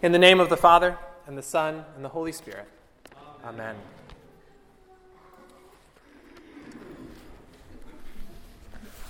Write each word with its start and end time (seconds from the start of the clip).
In 0.00 0.12
the 0.12 0.18
name 0.18 0.38
of 0.38 0.48
the 0.48 0.56
Father, 0.56 0.96
and 1.26 1.36
the 1.36 1.42
Son, 1.42 1.84
and 1.96 2.04
the 2.04 2.08
Holy 2.08 2.30
Spirit. 2.30 2.68
Amen. 3.44 3.74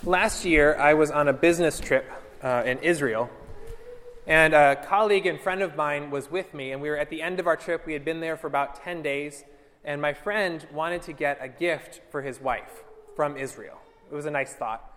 Last 0.03 0.45
year, 0.45 0.75
I 0.77 0.95
was 0.95 1.11
on 1.11 1.27
a 1.27 1.33
business 1.33 1.79
trip 1.79 2.11
uh, 2.41 2.63
in 2.65 2.79
Israel, 2.79 3.29
and 4.25 4.55
a 4.55 4.83
colleague 4.83 5.27
and 5.27 5.39
friend 5.39 5.61
of 5.61 5.75
mine 5.75 6.09
was 6.09 6.31
with 6.31 6.55
me, 6.55 6.71
and 6.71 6.81
we 6.81 6.89
were 6.89 6.97
at 6.97 7.11
the 7.11 7.21
end 7.21 7.39
of 7.39 7.45
our 7.45 7.55
trip. 7.55 7.85
We 7.85 7.93
had 7.93 8.03
been 8.03 8.19
there 8.19 8.35
for 8.35 8.47
about 8.47 8.83
10 8.83 9.03
days, 9.03 9.43
and 9.85 10.01
my 10.01 10.13
friend 10.13 10.65
wanted 10.73 11.03
to 11.03 11.13
get 11.13 11.37
a 11.39 11.49
gift 11.49 12.01
for 12.09 12.23
his 12.23 12.41
wife 12.41 12.81
from 13.15 13.37
Israel. 13.37 13.77
It 14.11 14.15
was 14.15 14.25
a 14.25 14.31
nice 14.31 14.53
thought, 14.53 14.91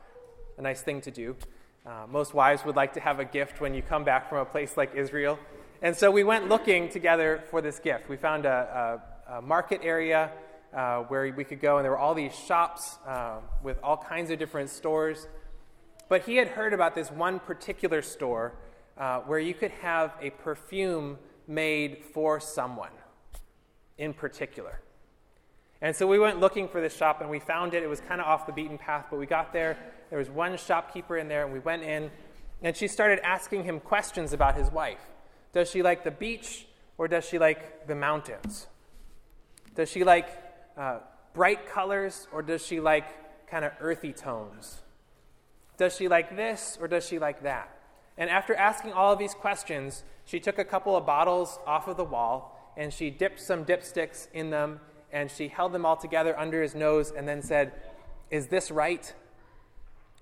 a 0.56 0.62
nice 0.62 0.80
thing 0.80 1.02
to 1.02 1.10
do. 1.10 1.36
Uh, 1.84 2.06
most 2.08 2.32
wives 2.32 2.64
would 2.64 2.76
like 2.76 2.94
to 2.94 3.00
have 3.00 3.20
a 3.20 3.26
gift 3.26 3.60
when 3.60 3.74
you 3.74 3.82
come 3.82 4.04
back 4.04 4.30
from 4.30 4.38
a 4.38 4.46
place 4.46 4.78
like 4.78 4.94
Israel. 4.94 5.38
And 5.84 5.96
so 5.96 6.12
we 6.12 6.22
went 6.22 6.48
looking 6.48 6.88
together 6.88 7.42
for 7.50 7.60
this 7.60 7.80
gift. 7.80 8.08
We 8.08 8.16
found 8.16 8.46
a, 8.46 9.00
a, 9.28 9.38
a 9.38 9.42
market 9.42 9.80
area 9.82 10.30
uh, 10.72 11.00
where 11.00 11.34
we 11.36 11.42
could 11.42 11.60
go, 11.60 11.78
and 11.78 11.84
there 11.84 11.90
were 11.90 11.98
all 11.98 12.14
these 12.14 12.32
shops 12.32 12.98
uh, 13.04 13.38
with 13.64 13.78
all 13.82 13.96
kinds 13.96 14.30
of 14.30 14.38
different 14.38 14.70
stores. 14.70 15.26
But 16.08 16.22
he 16.22 16.36
had 16.36 16.46
heard 16.46 16.72
about 16.72 16.94
this 16.94 17.10
one 17.10 17.40
particular 17.40 18.00
store 18.00 18.52
uh, 18.96 19.20
where 19.22 19.40
you 19.40 19.54
could 19.54 19.72
have 19.72 20.12
a 20.20 20.30
perfume 20.30 21.18
made 21.48 22.04
for 22.14 22.38
someone 22.38 22.92
in 23.98 24.14
particular. 24.14 24.80
And 25.80 25.96
so 25.96 26.06
we 26.06 26.20
went 26.20 26.38
looking 26.38 26.68
for 26.68 26.80
this 26.80 26.96
shop 26.96 27.20
and 27.20 27.28
we 27.28 27.40
found 27.40 27.74
it. 27.74 27.82
It 27.82 27.88
was 27.88 28.00
kind 28.00 28.20
of 28.20 28.28
off 28.28 28.46
the 28.46 28.52
beaten 28.52 28.78
path, 28.78 29.06
but 29.10 29.18
we 29.18 29.26
got 29.26 29.52
there. 29.52 29.76
There 30.10 30.18
was 30.20 30.30
one 30.30 30.56
shopkeeper 30.58 31.16
in 31.16 31.26
there, 31.26 31.42
and 31.42 31.52
we 31.52 31.58
went 31.58 31.82
in, 31.82 32.12
and 32.62 32.76
she 32.76 32.86
started 32.86 33.18
asking 33.26 33.64
him 33.64 33.80
questions 33.80 34.32
about 34.32 34.54
his 34.54 34.70
wife. 34.70 35.00
Does 35.52 35.70
she 35.70 35.82
like 35.82 36.04
the 36.04 36.10
beach 36.10 36.66
or 36.98 37.08
does 37.08 37.24
she 37.24 37.38
like 37.38 37.86
the 37.86 37.94
mountains? 37.94 38.66
Does 39.74 39.90
she 39.90 40.04
like 40.04 40.28
uh, 40.76 40.98
bright 41.34 41.68
colors 41.68 42.26
or 42.32 42.42
does 42.42 42.64
she 42.64 42.80
like 42.80 43.48
kind 43.48 43.64
of 43.64 43.72
earthy 43.80 44.12
tones? 44.12 44.80
Does 45.76 45.96
she 45.96 46.08
like 46.08 46.36
this 46.36 46.78
or 46.80 46.88
does 46.88 47.06
she 47.06 47.18
like 47.18 47.42
that? 47.42 47.76
And 48.16 48.28
after 48.30 48.54
asking 48.54 48.92
all 48.92 49.12
of 49.12 49.18
these 49.18 49.34
questions, 49.34 50.04
she 50.24 50.38
took 50.38 50.58
a 50.58 50.64
couple 50.64 50.96
of 50.96 51.06
bottles 51.06 51.58
off 51.66 51.88
of 51.88 51.96
the 51.96 52.04
wall 52.04 52.72
and 52.76 52.92
she 52.92 53.10
dipped 53.10 53.40
some 53.40 53.64
dipsticks 53.64 54.28
in 54.32 54.50
them 54.50 54.80
and 55.12 55.30
she 55.30 55.48
held 55.48 55.72
them 55.72 55.84
all 55.84 55.96
together 55.96 56.38
under 56.38 56.62
his 56.62 56.74
nose 56.74 57.12
and 57.14 57.28
then 57.28 57.42
said, 57.42 57.72
Is 58.30 58.46
this 58.46 58.70
right? 58.70 59.12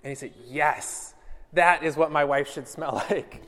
And 0.02 0.10
he 0.10 0.14
said, 0.14 0.32
Yes, 0.46 1.14
that 1.52 1.82
is 1.82 1.96
what 1.96 2.10
my 2.10 2.24
wife 2.24 2.50
should 2.50 2.68
smell 2.68 3.04
like. 3.10 3.42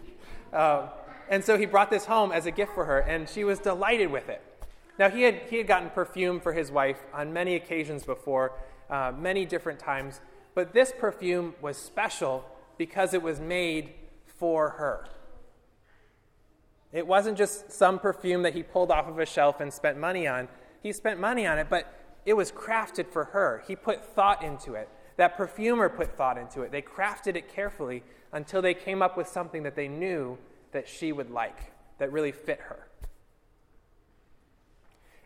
Uh, 0.52 0.88
and 1.28 1.44
so 1.44 1.58
he 1.58 1.66
brought 1.66 1.90
this 1.90 2.06
home 2.06 2.32
as 2.32 2.46
a 2.46 2.50
gift 2.50 2.74
for 2.74 2.84
her, 2.84 2.98
and 2.98 3.28
she 3.28 3.44
was 3.44 3.58
delighted 3.58 4.10
with 4.10 4.28
it. 4.28 4.42
Now, 4.98 5.08
he 5.08 5.22
had, 5.22 5.42
he 5.48 5.56
had 5.56 5.66
gotten 5.66 5.90
perfume 5.90 6.40
for 6.40 6.52
his 6.52 6.70
wife 6.70 6.98
on 7.12 7.32
many 7.32 7.54
occasions 7.56 8.04
before, 8.04 8.52
uh, 8.90 9.12
many 9.16 9.46
different 9.46 9.78
times, 9.78 10.20
but 10.54 10.72
this 10.72 10.92
perfume 10.98 11.54
was 11.62 11.76
special 11.76 12.44
because 12.76 13.14
it 13.14 13.22
was 13.22 13.40
made 13.40 13.94
for 14.38 14.70
her. 14.70 15.06
It 16.92 17.06
wasn't 17.06 17.38
just 17.38 17.72
some 17.72 17.98
perfume 17.98 18.42
that 18.42 18.54
he 18.54 18.62
pulled 18.62 18.90
off 18.90 19.08
of 19.08 19.18
a 19.18 19.24
shelf 19.24 19.60
and 19.60 19.72
spent 19.72 19.98
money 19.98 20.26
on. 20.26 20.48
He 20.82 20.92
spent 20.92 21.18
money 21.18 21.46
on 21.46 21.58
it, 21.58 21.68
but 21.70 21.92
it 22.26 22.34
was 22.34 22.52
crafted 22.52 23.08
for 23.08 23.24
her. 23.26 23.64
He 23.66 23.74
put 23.74 24.04
thought 24.04 24.42
into 24.44 24.74
it. 24.74 24.88
That 25.16 25.36
perfumer 25.36 25.88
put 25.88 26.16
thought 26.16 26.36
into 26.36 26.62
it. 26.62 26.70
They 26.70 26.82
crafted 26.82 27.36
it 27.36 27.52
carefully 27.52 28.02
until 28.32 28.60
they 28.60 28.74
came 28.74 29.00
up 29.00 29.16
with 29.16 29.26
something 29.26 29.62
that 29.62 29.74
they 29.74 29.88
knew 29.88 30.38
that 30.72 30.88
she 30.88 31.12
would 31.12 31.30
like, 31.30 31.72
that 31.98 32.12
really 32.12 32.32
fit 32.32 32.60
her. 32.60 32.88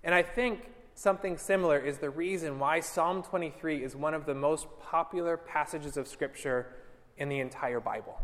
And 0.05 0.14
I 0.14 0.22
think 0.22 0.70
something 0.94 1.36
similar 1.36 1.78
is 1.78 1.98
the 1.98 2.11
reason 2.11 2.58
why 2.58 2.80
Psalm 2.80 3.22
23 3.22 3.82
is 3.82 3.97
one 3.97 4.15
of 4.15 4.26
the 4.26 4.34
most 4.34 4.66
popular 4.81 5.37
passages 5.37 5.97
of 5.97 6.06
Scripture 6.06 6.66
in 7.16 7.28
the 7.28 7.41
entire 7.41 7.81
Bible. 7.81 8.21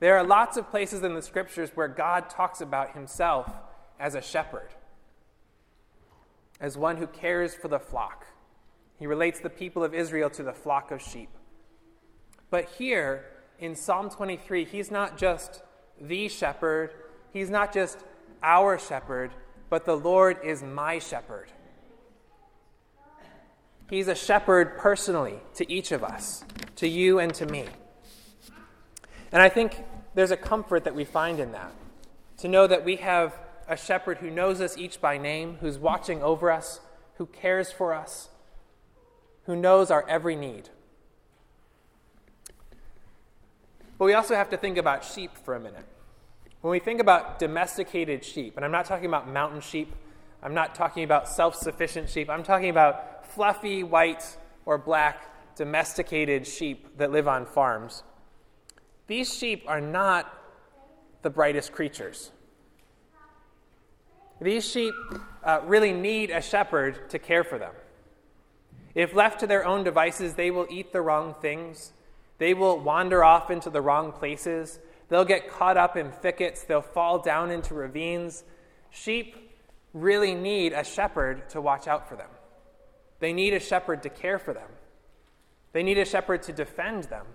There 0.00 0.16
are 0.16 0.24
lots 0.24 0.56
of 0.56 0.70
places 0.70 1.02
in 1.02 1.14
the 1.14 1.22
Scriptures 1.22 1.70
where 1.74 1.88
God 1.88 2.30
talks 2.30 2.60
about 2.60 2.94
himself 2.94 3.50
as 3.98 4.14
a 4.14 4.20
shepherd, 4.20 4.68
as 6.60 6.76
one 6.76 6.96
who 6.96 7.06
cares 7.06 7.54
for 7.54 7.68
the 7.68 7.78
flock. 7.78 8.26
He 8.98 9.06
relates 9.06 9.40
the 9.40 9.50
people 9.50 9.84
of 9.84 9.94
Israel 9.94 10.30
to 10.30 10.42
the 10.42 10.52
flock 10.52 10.90
of 10.90 11.00
sheep. 11.00 11.30
But 12.50 12.68
here, 12.70 13.24
in 13.58 13.74
Psalm 13.74 14.10
23, 14.10 14.64
he's 14.64 14.90
not 14.90 15.16
just 15.16 15.62
the 16.00 16.28
shepherd, 16.28 16.90
he's 17.32 17.50
not 17.50 17.72
just 17.72 17.98
our 18.42 18.78
shepherd, 18.78 19.30
but 19.70 19.84
the 19.84 19.96
Lord 19.96 20.38
is 20.44 20.62
my 20.62 20.98
shepherd. 20.98 21.50
He's 23.90 24.08
a 24.08 24.14
shepherd 24.14 24.78
personally 24.78 25.38
to 25.54 25.70
each 25.70 25.92
of 25.92 26.02
us, 26.02 26.44
to 26.76 26.88
you 26.88 27.18
and 27.18 27.32
to 27.34 27.46
me. 27.46 27.66
And 29.30 29.42
I 29.42 29.48
think 29.48 29.84
there's 30.14 30.30
a 30.30 30.36
comfort 30.36 30.84
that 30.84 30.94
we 30.94 31.04
find 31.04 31.38
in 31.38 31.52
that. 31.52 31.72
To 32.38 32.48
know 32.48 32.66
that 32.66 32.84
we 32.84 32.96
have 32.96 33.38
a 33.68 33.76
shepherd 33.76 34.18
who 34.18 34.30
knows 34.30 34.60
us 34.60 34.76
each 34.76 35.00
by 35.00 35.18
name, 35.18 35.58
who's 35.60 35.78
watching 35.78 36.22
over 36.22 36.50
us, 36.50 36.80
who 37.16 37.26
cares 37.26 37.70
for 37.70 37.94
us, 37.94 38.28
who 39.44 39.56
knows 39.56 39.90
our 39.90 40.08
every 40.08 40.36
need. 40.36 40.70
But 44.04 44.08
we 44.08 44.14
also 44.16 44.34
have 44.34 44.50
to 44.50 44.58
think 44.58 44.76
about 44.76 45.02
sheep 45.02 45.30
for 45.34 45.54
a 45.54 45.58
minute. 45.58 45.86
When 46.60 46.70
we 46.70 46.78
think 46.78 47.00
about 47.00 47.38
domesticated 47.38 48.22
sheep, 48.22 48.54
and 48.56 48.62
I'm 48.62 48.70
not 48.70 48.84
talking 48.84 49.06
about 49.06 49.30
mountain 49.30 49.62
sheep, 49.62 49.94
I'm 50.42 50.52
not 50.52 50.74
talking 50.74 51.04
about 51.04 51.26
self 51.26 51.54
sufficient 51.54 52.10
sheep, 52.10 52.28
I'm 52.28 52.42
talking 52.42 52.68
about 52.68 53.26
fluffy 53.28 53.82
white 53.82 54.36
or 54.66 54.76
black 54.76 55.56
domesticated 55.56 56.46
sheep 56.46 56.98
that 56.98 57.12
live 57.12 57.26
on 57.26 57.46
farms. 57.46 58.02
These 59.06 59.32
sheep 59.32 59.64
are 59.66 59.80
not 59.80 60.30
the 61.22 61.30
brightest 61.30 61.72
creatures. 61.72 62.30
These 64.38 64.70
sheep 64.70 64.92
uh, 65.42 65.62
really 65.64 65.94
need 65.94 66.30
a 66.30 66.42
shepherd 66.42 67.08
to 67.08 67.18
care 67.18 67.42
for 67.42 67.58
them. 67.58 67.72
If 68.94 69.14
left 69.14 69.40
to 69.40 69.46
their 69.46 69.64
own 69.64 69.82
devices, 69.82 70.34
they 70.34 70.50
will 70.50 70.66
eat 70.68 70.92
the 70.92 71.00
wrong 71.00 71.34
things. 71.40 71.94
They 72.38 72.54
will 72.54 72.78
wander 72.78 73.22
off 73.22 73.50
into 73.50 73.70
the 73.70 73.80
wrong 73.80 74.12
places. 74.12 74.80
They'll 75.08 75.24
get 75.24 75.48
caught 75.48 75.76
up 75.76 75.96
in 75.96 76.10
thickets. 76.10 76.64
They'll 76.64 76.82
fall 76.82 77.18
down 77.18 77.50
into 77.50 77.74
ravines. 77.74 78.44
Sheep 78.90 79.36
really 79.92 80.34
need 80.34 80.72
a 80.72 80.84
shepherd 80.84 81.48
to 81.50 81.60
watch 81.60 81.86
out 81.86 82.08
for 82.08 82.16
them. 82.16 82.30
They 83.20 83.32
need 83.32 83.54
a 83.54 83.60
shepherd 83.60 84.02
to 84.02 84.10
care 84.10 84.38
for 84.38 84.52
them. 84.52 84.68
They 85.72 85.82
need 85.82 85.98
a 85.98 86.04
shepherd 86.04 86.42
to 86.44 86.52
defend 86.52 87.04
them. 87.04 87.26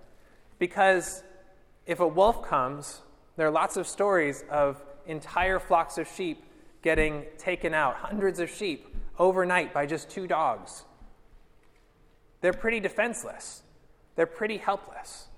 Because 0.57 1.23
if 1.85 1.99
a 1.99 2.07
wolf 2.07 2.43
comes, 2.43 3.01
there 3.37 3.47
are 3.47 3.51
lots 3.51 3.77
of 3.77 3.87
stories 3.87 4.43
of 4.49 4.81
entire 5.05 5.59
flocks 5.59 5.97
of 5.97 6.07
sheep 6.07 6.43
getting 6.81 7.25
taken 7.37 7.73
out, 7.73 7.95
hundreds 7.95 8.39
of 8.39 8.49
sheep 8.49 8.95
overnight 9.17 9.73
by 9.73 9.85
just 9.85 10.09
two 10.09 10.27
dogs. 10.27 10.83
They're 12.41 12.53
pretty 12.53 12.79
defenseless 12.79 13.63
they're 14.19 14.25
pretty 14.25 14.57
helpless. 14.57 15.29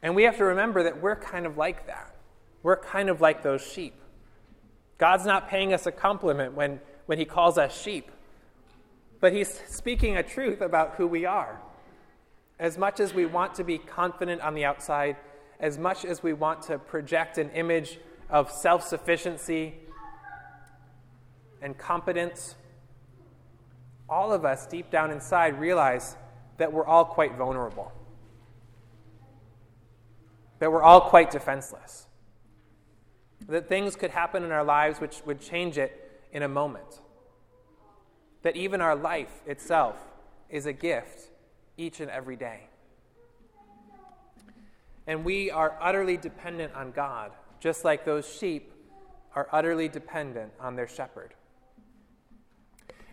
And 0.00 0.14
we 0.14 0.22
have 0.22 0.36
to 0.36 0.44
remember 0.44 0.84
that 0.84 1.02
we're 1.02 1.16
kind 1.16 1.44
of 1.44 1.56
like 1.58 1.88
that. 1.88 2.14
We're 2.62 2.76
kind 2.76 3.08
of 3.08 3.20
like 3.20 3.42
those 3.42 3.66
sheep. 3.66 3.94
God's 4.96 5.26
not 5.26 5.48
paying 5.48 5.74
us 5.74 5.84
a 5.84 5.90
compliment 5.90 6.54
when, 6.54 6.78
when 7.06 7.18
He 7.18 7.24
calls 7.24 7.58
us 7.58 7.76
sheep, 7.76 8.12
but 9.18 9.32
He's 9.32 9.60
speaking 9.66 10.16
a 10.16 10.22
truth 10.22 10.60
about 10.60 10.94
who 10.98 11.08
we 11.08 11.24
are. 11.24 11.60
As 12.60 12.78
much 12.78 13.00
as 13.00 13.12
we 13.12 13.26
want 13.26 13.56
to 13.56 13.64
be 13.64 13.76
confident 13.76 14.40
on 14.40 14.54
the 14.54 14.64
outside, 14.64 15.16
as 15.58 15.78
much 15.78 16.04
as 16.04 16.22
we 16.22 16.32
want 16.32 16.62
to 16.62 16.78
project 16.78 17.38
an 17.38 17.50
image 17.50 17.98
of 18.30 18.52
self 18.52 18.86
sufficiency 18.86 19.74
and 21.60 21.76
competence, 21.76 22.54
all 24.08 24.32
of 24.32 24.44
us 24.44 24.64
deep 24.68 24.92
down 24.92 25.10
inside 25.10 25.58
realize 25.58 26.14
that 26.58 26.72
we're 26.72 26.86
all 26.86 27.04
quite 27.04 27.36
vulnerable, 27.36 27.92
that 30.58 30.70
we're 30.70 30.82
all 30.82 31.00
quite 31.00 31.30
defenseless, 31.30 32.06
that 33.48 33.68
things 33.68 33.96
could 33.96 34.10
happen 34.10 34.44
in 34.44 34.52
our 34.52 34.64
lives 34.64 35.00
which 35.00 35.22
would 35.24 35.40
change 35.40 35.78
it 35.78 36.22
in 36.32 36.42
a 36.42 36.48
moment, 36.48 37.00
that 38.42 38.56
even 38.56 38.80
our 38.80 38.94
life 38.94 39.40
itself 39.46 39.96
is 40.50 40.66
a 40.66 40.72
gift 40.72 41.30
each 41.76 42.00
and 42.00 42.10
every 42.10 42.36
day. 42.36 42.68
And 45.06 45.24
we 45.24 45.50
are 45.50 45.78
utterly 45.80 46.16
dependent 46.16 46.74
on 46.74 46.90
God, 46.90 47.32
just 47.60 47.84
like 47.84 48.04
those 48.04 48.28
sheep 48.28 48.72
are 49.34 49.48
utterly 49.52 49.88
dependent 49.88 50.52
on 50.60 50.76
their 50.76 50.88
shepherd. 50.88 51.32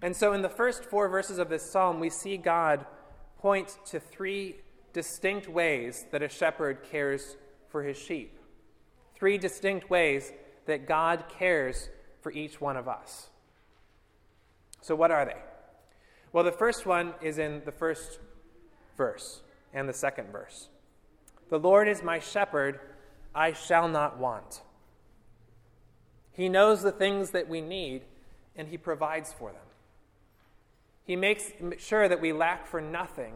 And 0.01 0.15
so, 0.15 0.33
in 0.33 0.41
the 0.41 0.49
first 0.49 0.83
four 0.83 1.07
verses 1.07 1.37
of 1.37 1.49
this 1.49 1.63
psalm, 1.63 1.99
we 1.99 2.09
see 2.09 2.37
God 2.37 2.85
point 3.45 3.77
to 3.85 3.99
three 3.99 4.55
distinct 4.91 5.47
ways 5.47 6.07
that 6.09 6.23
a 6.23 6.27
shepherd 6.27 6.79
cares 6.89 7.37
for 7.69 7.83
his 7.83 7.95
sheep. 7.95 8.39
Three 9.13 9.37
distinct 9.37 9.87
ways 9.87 10.33
that 10.65 10.87
God 10.87 11.25
cares 11.37 11.89
for 12.21 12.31
each 12.31 12.59
one 12.59 12.75
of 12.75 12.87
us. 12.87 13.29
So, 14.81 14.95
what 14.95 15.11
are 15.11 15.25
they? 15.25 15.37
Well, 16.33 16.43
the 16.43 16.51
first 16.51 16.87
one 16.87 17.13
is 17.21 17.37
in 17.37 17.61
the 17.65 17.71
first 17.71 18.17
verse 18.97 19.43
and 19.75 19.87
the 19.87 19.93
second 19.93 20.31
verse. 20.31 20.69
The 21.49 21.59
Lord 21.59 21.87
is 21.87 22.01
my 22.01 22.17
shepherd, 22.17 22.79
I 23.35 23.53
shall 23.53 23.87
not 23.87 24.17
want. 24.17 24.63
He 26.31 26.49
knows 26.49 26.81
the 26.81 26.91
things 26.91 27.29
that 27.29 27.47
we 27.47 27.61
need, 27.61 28.05
and 28.55 28.69
He 28.69 28.77
provides 28.79 29.31
for 29.33 29.51
them. 29.51 29.64
He 31.05 31.15
makes 31.15 31.51
sure 31.77 32.09
that 32.09 32.19
we 32.19 32.33
lack 32.33 32.67
for 32.67 32.81
nothing 32.81 33.35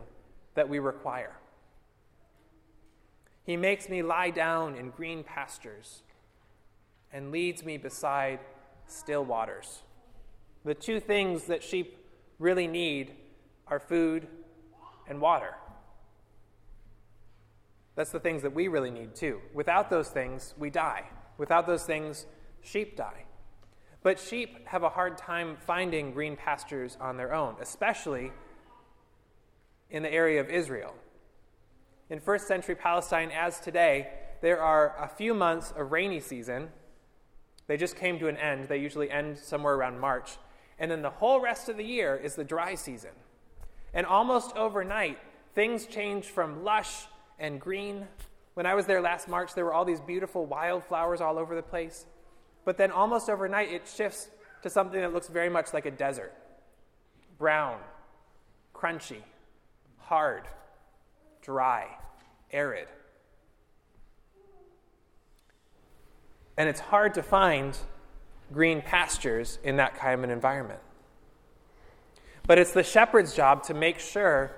that 0.56 0.68
we 0.68 0.80
require. 0.80 1.34
He 3.44 3.56
makes 3.58 3.90
me 3.90 4.02
lie 4.02 4.32
down 4.32 4.76
in 4.76 4.90
green 4.90 5.24
pastures 5.24 6.04
and 7.14 7.32
leads 7.32 7.64
me 7.64 7.78
beside 7.78 8.40
still 8.88 9.24
waters. 9.24 9.84
The 10.66 10.74
two 10.74 11.00
things 11.00 11.46
that 11.46 11.64
sheep 11.64 12.06
really 12.40 12.68
need 12.68 13.14
are 13.68 13.80
food 13.80 14.28
and 15.08 15.22
water. 15.22 15.56
That's 17.96 18.12
the 18.12 18.20
things 18.20 18.42
that 18.44 18.54
we 18.54 18.68
really 18.68 18.92
need 18.92 19.16
too. 19.16 19.42
Without 19.54 19.90
those 19.90 20.10
things, 20.10 20.54
we 20.58 20.70
die. 20.70 21.06
Without 21.38 21.68
those 21.68 21.84
things, 21.84 22.26
sheep 22.62 22.96
die. 22.96 23.26
But 24.02 24.20
sheep 24.20 24.68
have 24.68 24.84
a 24.84 24.90
hard 24.90 25.18
time 25.18 25.58
finding 25.58 26.12
green 26.12 26.36
pastures 26.38 26.98
on 27.02 27.18
their 27.18 27.34
own, 27.34 27.56
especially 27.62 28.32
in 29.90 30.04
the 30.04 30.12
area 30.12 30.40
of 30.40 30.50
Israel. 30.50 30.94
In 32.10 32.20
first 32.20 32.48
century 32.48 32.76
Palestine, 32.76 33.30
as 33.32 33.60
today, 33.60 34.10
there 34.42 34.62
are 34.62 34.96
a 35.00 35.08
few 35.08 35.34
months 35.34 35.74
of 35.76 35.92
rainy 35.92 36.20
season. 36.20 36.70
They 37.68 37.78
just 37.78 37.98
came 37.98 38.20
to 38.20 38.28
an 38.28 38.38
end. 38.38 38.68
They 38.68 38.78
usually 38.78 39.12
end 39.12 39.38
somewhere 39.38 39.76
around 39.76 40.00
March. 40.00 40.38
And 40.80 40.90
then 40.90 41.02
the 41.02 41.10
whole 41.10 41.42
rest 41.42 41.68
of 41.68 41.76
the 41.76 41.84
year 41.84 42.16
is 42.16 42.36
the 42.36 42.44
dry 42.46 42.76
season. 42.76 43.12
And 43.94 44.06
almost 44.06 44.56
overnight, 44.56 45.20
things 45.54 45.86
change 45.86 46.26
from 46.28 46.64
lush 46.64 47.06
and 47.38 47.60
green. 47.60 48.08
When 48.54 48.66
I 48.66 48.76
was 48.76 48.86
there 48.86 49.02
last 49.02 49.28
March, 49.28 49.54
there 49.54 49.66
were 49.66 49.74
all 49.74 49.86
these 49.86 50.00
beautiful 50.00 50.46
wildflowers 50.46 51.22
all 51.22 51.38
over 51.38 51.54
the 51.54 51.62
place. 51.62 52.06
But 52.70 52.78
then 52.78 52.92
almost 52.92 53.32
overnight, 53.32 53.72
it 53.72 53.92
shifts 53.92 54.28
to 54.62 54.70
something 54.70 55.02
that 55.02 55.12
looks 55.12 55.28
very 55.28 55.50
much 55.50 55.74
like 55.74 55.88
a 55.88 55.92
desert 55.92 56.32
brown, 57.40 57.80
crunchy, 58.76 59.24
hard, 59.98 60.44
dry, 61.42 61.88
arid. 62.52 62.88
And 66.58 66.70
it's 66.70 66.80
hard 66.80 67.16
to 67.16 67.24
find 67.24 67.76
green 68.54 68.84
pastures 68.84 69.58
in 69.64 69.78
that 69.78 69.96
kind 69.96 70.14
of 70.14 70.24
an 70.24 70.30
environment. 70.30 70.82
But 72.46 72.60
it's 72.60 72.74
the 72.74 72.84
shepherd's 72.84 73.36
job 73.36 73.64
to 73.64 73.74
make 73.74 73.98
sure 73.98 74.52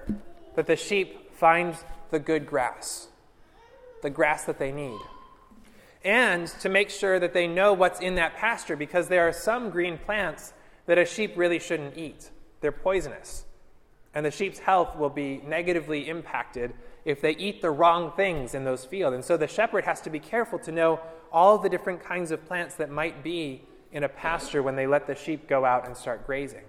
that 0.56 0.68
the 0.68 0.76
sheep 0.76 1.34
find 1.34 1.78
the 2.10 2.20
good 2.20 2.46
grass, 2.46 3.08
the 4.02 4.10
grass 4.10 4.44
that 4.44 4.60
they 4.60 4.74
need. 4.74 5.00
And 6.04 6.48
to 6.62 6.70
make 6.70 6.90
sure 6.90 7.20
that 7.20 7.34
they 7.34 7.48
know 7.48 7.74
what's 7.74 8.00
in 8.00 8.16
that 8.16 8.36
pasture 8.36 8.76
because 8.76 9.08
there 9.08 9.28
are 9.28 9.34
some 9.34 9.70
green 9.70 9.98
plants 9.98 10.54
that 10.88 10.98
a 10.98 11.06
sheep 11.06 11.34
really 11.36 11.60
shouldn't 11.60 11.98
eat. 11.98 12.32
They're 12.62 12.72
poisonous. 12.72 13.46
And 14.14 14.26
the 14.26 14.32
sheep's 14.32 14.60
health 14.60 14.98
will 14.98 15.10
be 15.10 15.42
negatively 15.46 16.10
impacted 16.10 16.74
if 17.06 17.22
they 17.22 17.32
eat 17.32 17.62
the 17.62 17.72
wrong 17.72 18.12
things 18.12 18.54
in 18.54 18.64
those 18.64 18.86
fields. 18.86 19.16
And 19.16 19.24
so 19.24 19.38
the 19.38 19.48
shepherd 19.48 19.86
has 19.86 20.02
to 20.02 20.10
be 20.10 20.20
careful 20.20 20.60
to 20.60 20.72
know 20.72 21.00
all 21.32 21.58
the 21.58 21.70
different 21.70 22.04
kinds 22.04 22.32
of 22.32 22.46
plants 22.46 22.76
that 22.76 22.90
might 22.90 23.24
be 23.24 23.62
in 23.92 24.04
a 24.04 24.10
pasture 24.10 24.62
when 24.64 24.76
they 24.76 24.88
let 24.88 25.08
the 25.08 25.16
sheep 25.16 25.48
go 25.48 25.66
out 25.66 25.86
and 25.86 25.96
start 25.96 26.26
grazing. 26.26 26.64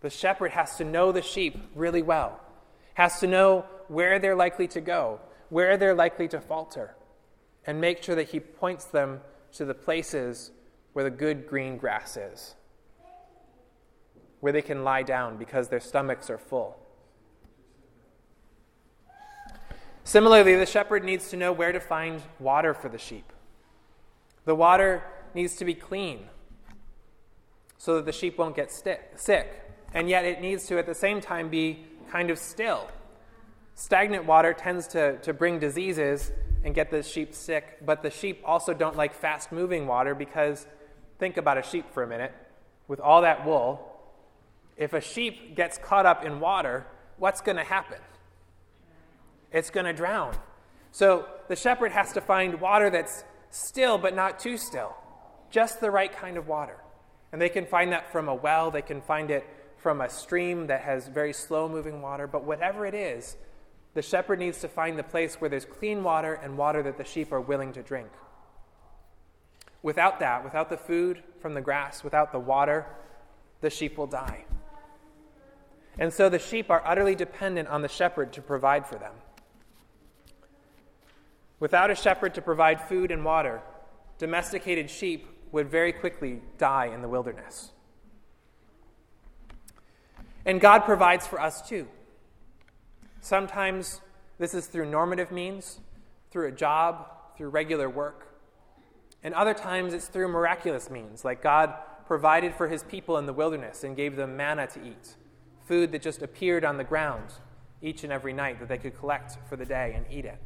The 0.00 0.10
shepherd 0.10 0.52
has 0.52 0.76
to 0.76 0.84
know 0.84 1.12
the 1.12 1.22
sheep 1.22 1.58
really 1.74 2.02
well, 2.02 2.40
has 2.94 3.20
to 3.20 3.26
know 3.26 3.64
where 3.88 4.18
they're 4.18 4.36
likely 4.36 4.68
to 4.68 4.80
go, 4.80 5.20
where 5.48 5.76
they're 5.76 5.94
likely 5.94 6.28
to 6.28 6.40
falter, 6.40 6.96
and 7.66 7.80
make 7.80 8.02
sure 8.02 8.14
that 8.14 8.30
he 8.30 8.40
points 8.40 8.84
them 8.84 9.20
to 9.52 9.64
the 9.64 9.74
places 9.74 10.50
where 10.92 11.04
the 11.04 11.10
good 11.10 11.46
green 11.46 11.76
grass 11.76 12.16
is, 12.16 12.54
where 14.40 14.52
they 14.52 14.62
can 14.62 14.84
lie 14.84 15.02
down 15.02 15.36
because 15.36 15.68
their 15.68 15.80
stomachs 15.80 16.28
are 16.30 16.38
full. 16.38 16.78
Similarly, 20.04 20.54
the 20.56 20.66
shepherd 20.66 21.02
needs 21.02 21.30
to 21.30 21.36
know 21.36 21.52
where 21.52 21.72
to 21.72 21.80
find 21.80 22.20
water 22.38 22.74
for 22.74 22.90
the 22.90 22.98
sheep. 22.98 23.32
The 24.44 24.54
water 24.54 25.02
needs 25.32 25.56
to 25.56 25.64
be 25.64 25.74
clean 25.74 26.28
so 27.78 27.96
that 27.96 28.04
the 28.04 28.12
sheep 28.12 28.36
won't 28.36 28.54
get 28.54 28.70
sick. 28.70 29.62
And 29.94 30.08
yet 30.08 30.24
it 30.24 30.40
needs 30.40 30.66
to, 30.66 30.78
at 30.78 30.86
the 30.86 30.94
same 30.94 31.20
time, 31.20 31.48
be 31.48 31.86
kind 32.10 32.30
of 32.30 32.38
still. 32.38 32.88
Stagnant 33.74 34.24
water 34.24 34.52
tends 34.52 34.86
to, 34.88 35.18
to 35.18 35.32
bring 35.32 35.58
diseases 35.58 36.32
and 36.64 36.74
get 36.74 36.90
the 36.90 37.02
sheep 37.02 37.34
sick, 37.34 37.84
but 37.84 38.02
the 38.02 38.10
sheep 38.10 38.40
also 38.44 38.72
don't 38.72 38.96
like 38.96 39.14
fast 39.14 39.52
moving 39.52 39.86
water 39.86 40.14
because 40.14 40.66
think 41.18 41.36
about 41.36 41.58
a 41.58 41.62
sheep 41.62 41.92
for 41.92 42.02
a 42.02 42.06
minute. 42.06 42.32
With 42.86 43.00
all 43.00 43.22
that 43.22 43.44
wool, 43.44 43.90
if 44.76 44.92
a 44.92 45.00
sheep 45.00 45.56
gets 45.56 45.78
caught 45.78 46.06
up 46.06 46.24
in 46.24 46.40
water, 46.40 46.86
what's 47.18 47.40
going 47.40 47.56
to 47.56 47.64
happen? 47.64 47.98
It's 49.52 49.70
going 49.70 49.86
to 49.86 49.92
drown. 49.92 50.36
So 50.90 51.26
the 51.48 51.56
shepherd 51.56 51.92
has 51.92 52.12
to 52.12 52.20
find 52.20 52.60
water 52.60 52.90
that's 52.90 53.24
still 53.50 53.98
but 53.98 54.14
not 54.14 54.38
too 54.38 54.56
still, 54.56 54.94
just 55.50 55.80
the 55.80 55.90
right 55.90 56.12
kind 56.12 56.36
of 56.36 56.48
water. 56.48 56.76
And 57.32 57.40
they 57.40 57.48
can 57.48 57.66
find 57.66 57.92
that 57.92 58.12
from 58.12 58.28
a 58.28 58.34
well, 58.34 58.70
they 58.70 58.82
can 58.82 59.00
find 59.00 59.30
it 59.30 59.44
from 59.76 60.00
a 60.00 60.08
stream 60.08 60.68
that 60.68 60.82
has 60.82 61.08
very 61.08 61.32
slow 61.32 61.68
moving 61.68 62.00
water, 62.00 62.26
but 62.26 62.44
whatever 62.44 62.86
it 62.86 62.94
is, 62.94 63.36
the 63.94 64.02
shepherd 64.02 64.40
needs 64.40 64.60
to 64.60 64.68
find 64.68 64.98
the 64.98 65.04
place 65.04 65.36
where 65.36 65.48
there's 65.48 65.64
clean 65.64 66.02
water 66.02 66.34
and 66.34 66.58
water 66.58 66.82
that 66.82 66.98
the 66.98 67.04
sheep 67.04 67.32
are 67.32 67.40
willing 67.40 67.72
to 67.72 67.82
drink. 67.82 68.08
Without 69.82 70.18
that, 70.18 70.42
without 70.42 70.68
the 70.68 70.76
food 70.76 71.22
from 71.40 71.54
the 71.54 71.60
grass, 71.60 72.02
without 72.02 72.32
the 72.32 72.38
water, 72.38 72.86
the 73.60 73.70
sheep 73.70 73.96
will 73.96 74.06
die. 74.06 74.44
And 75.98 76.12
so 76.12 76.28
the 76.28 76.38
sheep 76.38 76.70
are 76.70 76.82
utterly 76.84 77.14
dependent 77.14 77.68
on 77.68 77.82
the 77.82 77.88
shepherd 77.88 78.32
to 78.32 78.42
provide 78.42 78.86
for 78.86 78.96
them. 78.96 79.12
Without 81.60 81.90
a 81.90 81.94
shepherd 81.94 82.34
to 82.34 82.42
provide 82.42 82.80
food 82.80 83.10
and 83.10 83.24
water, 83.24 83.62
domesticated 84.18 84.90
sheep 84.90 85.28
would 85.52 85.70
very 85.70 85.92
quickly 85.92 86.42
die 86.58 86.86
in 86.86 87.00
the 87.00 87.08
wilderness. 87.08 87.70
And 90.44 90.60
God 90.60 90.80
provides 90.80 91.26
for 91.26 91.40
us 91.40 91.66
too. 91.66 91.86
Sometimes 93.24 94.02
this 94.38 94.52
is 94.52 94.66
through 94.66 94.90
normative 94.90 95.32
means, 95.32 95.80
through 96.30 96.46
a 96.48 96.52
job, 96.52 97.06
through 97.38 97.48
regular 97.48 97.88
work. 97.88 98.36
And 99.22 99.32
other 99.32 99.54
times 99.54 99.94
it's 99.94 100.08
through 100.08 100.28
miraculous 100.28 100.90
means, 100.90 101.24
like 101.24 101.42
God 101.42 101.72
provided 102.06 102.54
for 102.54 102.68
his 102.68 102.82
people 102.82 103.16
in 103.16 103.24
the 103.24 103.32
wilderness 103.32 103.82
and 103.82 103.96
gave 103.96 104.16
them 104.16 104.36
manna 104.36 104.66
to 104.66 104.86
eat, 104.86 105.14
food 105.64 105.90
that 105.92 106.02
just 106.02 106.20
appeared 106.20 106.66
on 106.66 106.76
the 106.76 106.84
ground 106.84 107.32
each 107.80 108.04
and 108.04 108.12
every 108.12 108.34
night 108.34 108.60
that 108.60 108.68
they 108.68 108.76
could 108.76 108.94
collect 108.94 109.38
for 109.48 109.56
the 109.56 109.64
day 109.64 109.94
and 109.96 110.04
eat 110.10 110.26
it. 110.26 110.38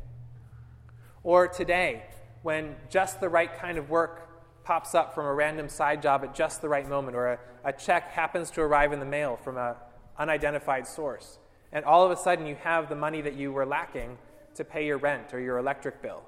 Or 1.24 1.48
today, 1.48 2.04
when 2.42 2.76
just 2.90 3.18
the 3.18 3.28
right 3.28 3.52
kind 3.58 3.76
of 3.76 3.90
work 3.90 4.62
pops 4.62 4.94
up 4.94 5.16
from 5.16 5.26
a 5.26 5.34
random 5.34 5.68
side 5.68 6.00
job 6.00 6.22
at 6.22 6.32
just 6.32 6.62
the 6.62 6.68
right 6.68 6.88
moment, 6.88 7.16
or 7.16 7.26
a, 7.26 7.38
a 7.64 7.72
check 7.72 8.12
happens 8.12 8.52
to 8.52 8.60
arrive 8.60 8.92
in 8.92 9.00
the 9.00 9.04
mail 9.04 9.34
from 9.34 9.56
an 9.58 9.74
unidentified 10.16 10.86
source 10.86 11.38
and 11.72 11.84
all 11.84 12.04
of 12.04 12.10
a 12.10 12.16
sudden 12.16 12.46
you 12.46 12.56
have 12.56 12.88
the 12.88 12.96
money 12.96 13.20
that 13.20 13.34
you 13.34 13.52
were 13.52 13.66
lacking 13.66 14.18
to 14.54 14.64
pay 14.64 14.86
your 14.86 14.98
rent 14.98 15.32
or 15.32 15.40
your 15.40 15.58
electric 15.58 16.02
bill 16.02 16.22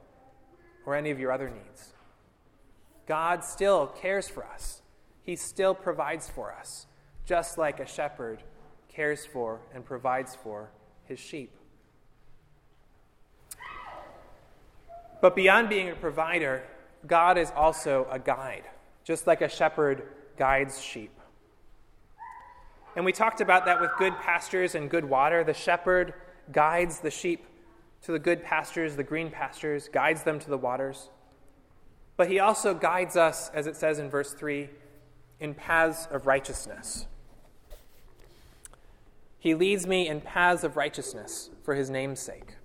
or 0.87 0.95
any 0.95 1.11
of 1.11 1.19
your 1.19 1.33
other 1.33 1.51
needs. 1.51 1.93
God 3.07 3.45
still 3.45 3.87
cares 3.87 4.29
for 4.29 4.45
us, 4.45 4.83
He 5.23 5.37
still 5.37 5.75
provides 5.75 6.29
for 6.29 6.53
us, 6.53 6.87
just 7.27 7.59
like 7.59 7.81
a 7.81 7.87
shepherd 7.87 8.43
cares 8.89 9.25
for 9.25 9.61
and 9.75 9.85
provides 9.85 10.35
for 10.35 10.71
his 11.05 11.19
sheep. 11.19 11.51
But 15.21 15.37
beyond 15.37 15.69
being 15.69 15.91
a 15.91 15.95
provider, 15.95 16.63
God 17.07 17.37
is 17.37 17.53
also 17.55 18.07
a 18.11 18.19
guide, 18.19 18.65
just 19.05 19.27
like 19.27 19.43
a 19.43 19.49
shepherd 19.49 20.03
guides 20.37 20.81
sheep. 20.83 21.11
And 22.97 23.05
we 23.05 23.13
talked 23.13 23.41
about 23.41 23.65
that 23.67 23.81
with 23.81 23.91
good 23.99 24.17
pastures 24.19 24.75
and 24.75 24.91
good 24.91 25.05
water. 25.05 25.45
The 25.45 25.55
shepherd 25.55 26.15
guides 26.53 27.01
the 27.01 27.11
sheep 27.11 27.47
to 28.03 28.13
the 28.13 28.19
good 28.19 28.43
pastures, 28.43 28.97
the 28.97 29.05
green 29.05 29.31
pastures, 29.31 29.89
guides 29.89 30.23
them 30.23 30.39
to 30.41 30.51
the 30.51 30.59
waters. 30.59 31.11
But 32.17 32.29
he 32.29 32.39
also 32.39 32.75
guides 32.75 33.17
us, 33.17 33.51
as 33.55 33.67
it 33.67 33.77
says 33.77 33.99
in 33.99 34.11
verse 34.11 34.33
3, 34.33 34.69
in 35.39 35.55
paths 35.55 36.07
of 36.11 36.27
righteousness. 36.27 37.07
He 39.39 39.55
leads 39.55 39.87
me 39.87 40.09
in 40.09 40.21
paths 40.21 40.65
of 40.65 40.77
righteousness 40.77 41.51
for 41.63 41.75
his 41.75 41.89
name's 41.89 42.21
sake. 42.21 42.57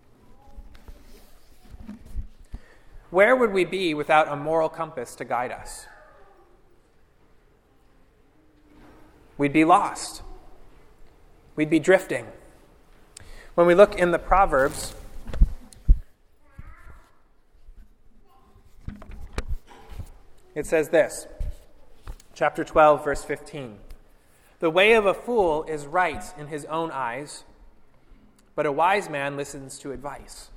where 3.15 3.33
would 3.33 3.53
we 3.53 3.63
be 3.63 3.93
without 3.93 4.27
a 4.27 4.35
moral 4.35 4.67
compass 4.67 5.15
to 5.15 5.23
guide 5.23 5.49
us? 5.49 5.87
We'd 9.37 9.53
be 9.53 9.65
lost. 9.65 10.21
We'd 11.55 11.69
be 11.69 11.79
drifting. 11.79 12.27
When 13.55 13.67
we 13.67 13.75
look 13.75 13.95
in 13.95 14.11
the 14.11 14.19
Proverbs, 14.19 14.93
it 20.53 20.65
says 20.65 20.89
this 20.89 21.27
chapter 22.33 22.63
12, 22.63 23.03
verse 23.03 23.23
15. 23.23 23.77
The 24.59 24.69
way 24.69 24.93
of 24.93 25.05
a 25.05 25.13
fool 25.13 25.63
is 25.63 25.85
right 25.85 26.23
in 26.37 26.47
his 26.47 26.65
own 26.65 26.91
eyes, 26.91 27.43
but 28.55 28.65
a 28.65 28.71
wise 28.71 29.09
man 29.09 29.37
listens 29.37 29.79
to 29.79 29.91
advice. 29.91 30.49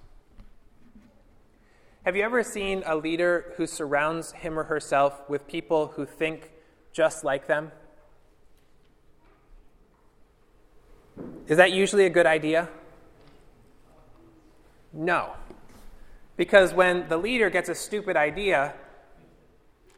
Have 2.05 2.17
you 2.17 2.23
ever 2.23 2.43
seen 2.43 2.83
a 2.87 2.97
leader 2.97 3.53
who 3.57 3.67
surrounds 3.67 4.33
him 4.33 4.59
or 4.59 4.65
herself 4.65 5.29
with 5.29 5.47
people 5.47 5.89
who 5.89 6.07
think 6.07 6.53
just 6.93 7.23
like 7.23 7.47
them? 7.47 7.71
Is 11.47 11.57
that 11.57 11.73
usually 11.73 12.05
a 12.05 12.11
good 12.11 12.27
idea? 12.27 12.69
No. 14.93 15.33
Because 16.37 16.73
when 16.73 17.09
the 17.09 17.17
leader 17.17 17.51
gets 17.51 17.69
a 17.69 17.75
stupid 17.75 18.17
idea, 18.17 18.75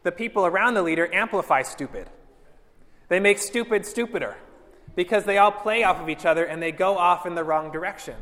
the 0.03 0.13
people 0.13 0.47
around 0.47 0.75
the 0.75 0.83
leader 0.83 1.13
amplify 1.13 1.63
stupid. 1.63 2.09
They 3.09 3.21
make 3.21 3.39
stupid 3.39 3.85
stupider 3.85 4.37
because 4.95 5.25
they 5.25 5.39
all 5.39 5.53
play 5.53 5.83
off 5.83 6.01
of 6.01 6.09
each 6.09 6.25
other 6.25 6.45
and 6.45 6.63
they 6.63 6.73
go 6.73 6.97
off 6.97 7.27
in 7.27 7.35
the 7.35 7.45
wrong 7.45 7.71
direction 7.71 8.17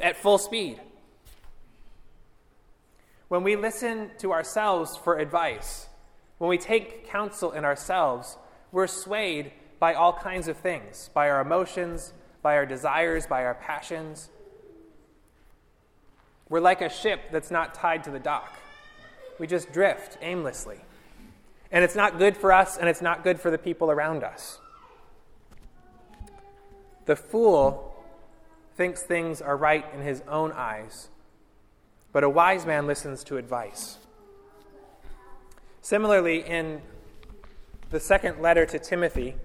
at 0.00 0.16
full 0.16 0.38
speed. 0.38 0.80
When 3.28 3.42
we 3.42 3.56
listen 3.56 4.10
to 4.18 4.32
ourselves 4.32 4.96
for 4.96 5.18
advice, 5.18 5.86
when 6.38 6.48
we 6.48 6.58
take 6.58 7.08
counsel 7.08 7.52
in 7.52 7.64
ourselves, 7.64 8.36
we're 8.72 8.86
swayed 8.86 9.52
by 9.78 9.94
all 9.94 10.12
kinds 10.12 10.48
of 10.48 10.56
things 10.56 11.10
by 11.14 11.28
our 11.28 11.40
emotions, 11.40 12.12
by 12.42 12.56
our 12.56 12.66
desires, 12.66 13.26
by 13.26 13.44
our 13.44 13.54
passions. 13.54 14.30
We're 16.48 16.60
like 16.60 16.82
a 16.82 16.90
ship 16.90 17.20
that's 17.32 17.50
not 17.50 17.74
tied 17.74 18.04
to 18.04 18.10
the 18.10 18.18
dock. 18.18 18.58
We 19.38 19.46
just 19.46 19.72
drift 19.72 20.18
aimlessly. 20.20 20.78
And 21.72 21.82
it's 21.82 21.96
not 21.96 22.18
good 22.18 22.36
for 22.36 22.52
us, 22.52 22.76
and 22.76 22.88
it's 22.88 23.02
not 23.02 23.24
good 23.24 23.40
for 23.40 23.50
the 23.50 23.58
people 23.58 23.90
around 23.90 24.22
us. 24.22 24.60
The 27.06 27.16
fool 27.16 27.94
thinks 28.76 29.02
things 29.02 29.42
are 29.42 29.56
right 29.56 29.84
in 29.94 30.02
his 30.02 30.22
own 30.28 30.52
eyes, 30.52 31.08
but 32.12 32.24
a 32.24 32.28
wise 32.28 32.64
man 32.66 32.86
listens 32.86 33.24
to 33.24 33.36
advice. 33.36 33.98
Similarly, 35.80 36.46
in 36.46 36.80
the 37.90 38.00
second 38.00 38.40
letter 38.40 38.64
to 38.66 38.78
Timothy, 38.78 39.36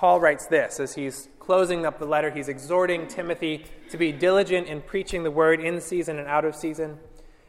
Paul 0.00 0.18
writes 0.18 0.46
this 0.46 0.80
as 0.80 0.94
he's 0.94 1.28
closing 1.38 1.84
up 1.84 1.98
the 1.98 2.06
letter. 2.06 2.30
He's 2.30 2.48
exhorting 2.48 3.06
Timothy 3.06 3.66
to 3.90 3.98
be 3.98 4.12
diligent 4.12 4.66
in 4.66 4.80
preaching 4.80 5.24
the 5.24 5.30
word 5.30 5.60
in 5.60 5.78
season 5.78 6.18
and 6.18 6.26
out 6.26 6.46
of 6.46 6.56
season. 6.56 6.98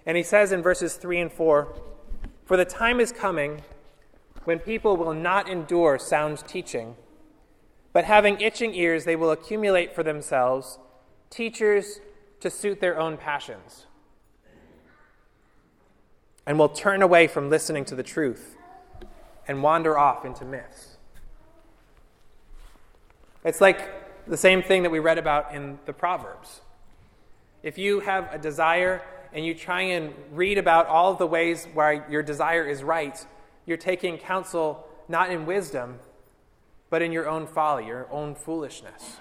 And 0.06 0.18
he 0.18 0.24
says 0.24 0.52
in 0.52 0.62
verses 0.62 0.96
3 0.96 1.22
and 1.22 1.32
4 1.32 1.74
For 2.44 2.58
the 2.58 2.66
time 2.66 3.00
is 3.00 3.14
coming 3.14 3.62
when 4.44 4.60
people 4.60 4.98
will 4.98 5.14
not 5.14 5.48
endure 5.48 5.98
sound 5.98 6.46
teaching, 6.46 6.98
but 7.94 8.04
having 8.04 8.42
itching 8.42 8.76
ears, 8.76 9.06
they 9.06 9.16
will 9.16 9.32
accumulate 9.32 9.96
for 9.96 10.04
themselves 10.04 10.78
teachers 11.30 12.02
to 12.42 12.50
suit 12.50 12.82
their 12.82 13.00
own 13.00 13.16
passions, 13.16 13.86
and 16.46 16.60
will 16.60 16.68
turn 16.68 17.02
away 17.02 17.28
from 17.28 17.50
listening 17.50 17.86
to 17.86 17.96
the 17.96 18.04
truth 18.04 18.58
and 19.48 19.64
wander 19.64 19.98
off 19.98 20.26
into 20.26 20.44
myths. 20.44 20.91
It's 23.44 23.60
like 23.60 24.28
the 24.28 24.38
same 24.38 24.62
thing 24.62 24.84
that 24.84 24.92
we 24.92 25.00
read 25.00 25.18
about 25.18 25.54
in 25.54 25.80
the 25.86 25.94
Proverbs. 25.94 26.62
If 27.64 27.78
you 27.78 28.02
have 28.02 28.32
a 28.32 28.38
desire 28.38 29.02
and 29.34 29.44
you 29.44 29.56
try 29.56 29.82
and 29.82 30.14
read 30.32 30.60
about 30.60 30.86
all 30.86 31.12
of 31.12 31.18
the 31.18 31.26
ways 31.26 31.68
where 31.74 32.06
your 32.10 32.22
desire 32.22 32.64
is 32.64 32.84
right, 32.84 33.26
you're 33.66 33.78
taking 33.78 34.18
counsel 34.18 34.86
not 35.08 35.32
in 35.32 35.48
wisdom, 35.48 36.00
but 36.92 37.02
in 37.02 37.12
your 37.12 37.28
own 37.28 37.48
folly, 37.48 37.88
your 37.88 38.08
own 38.12 38.36
foolishness. 38.36 39.18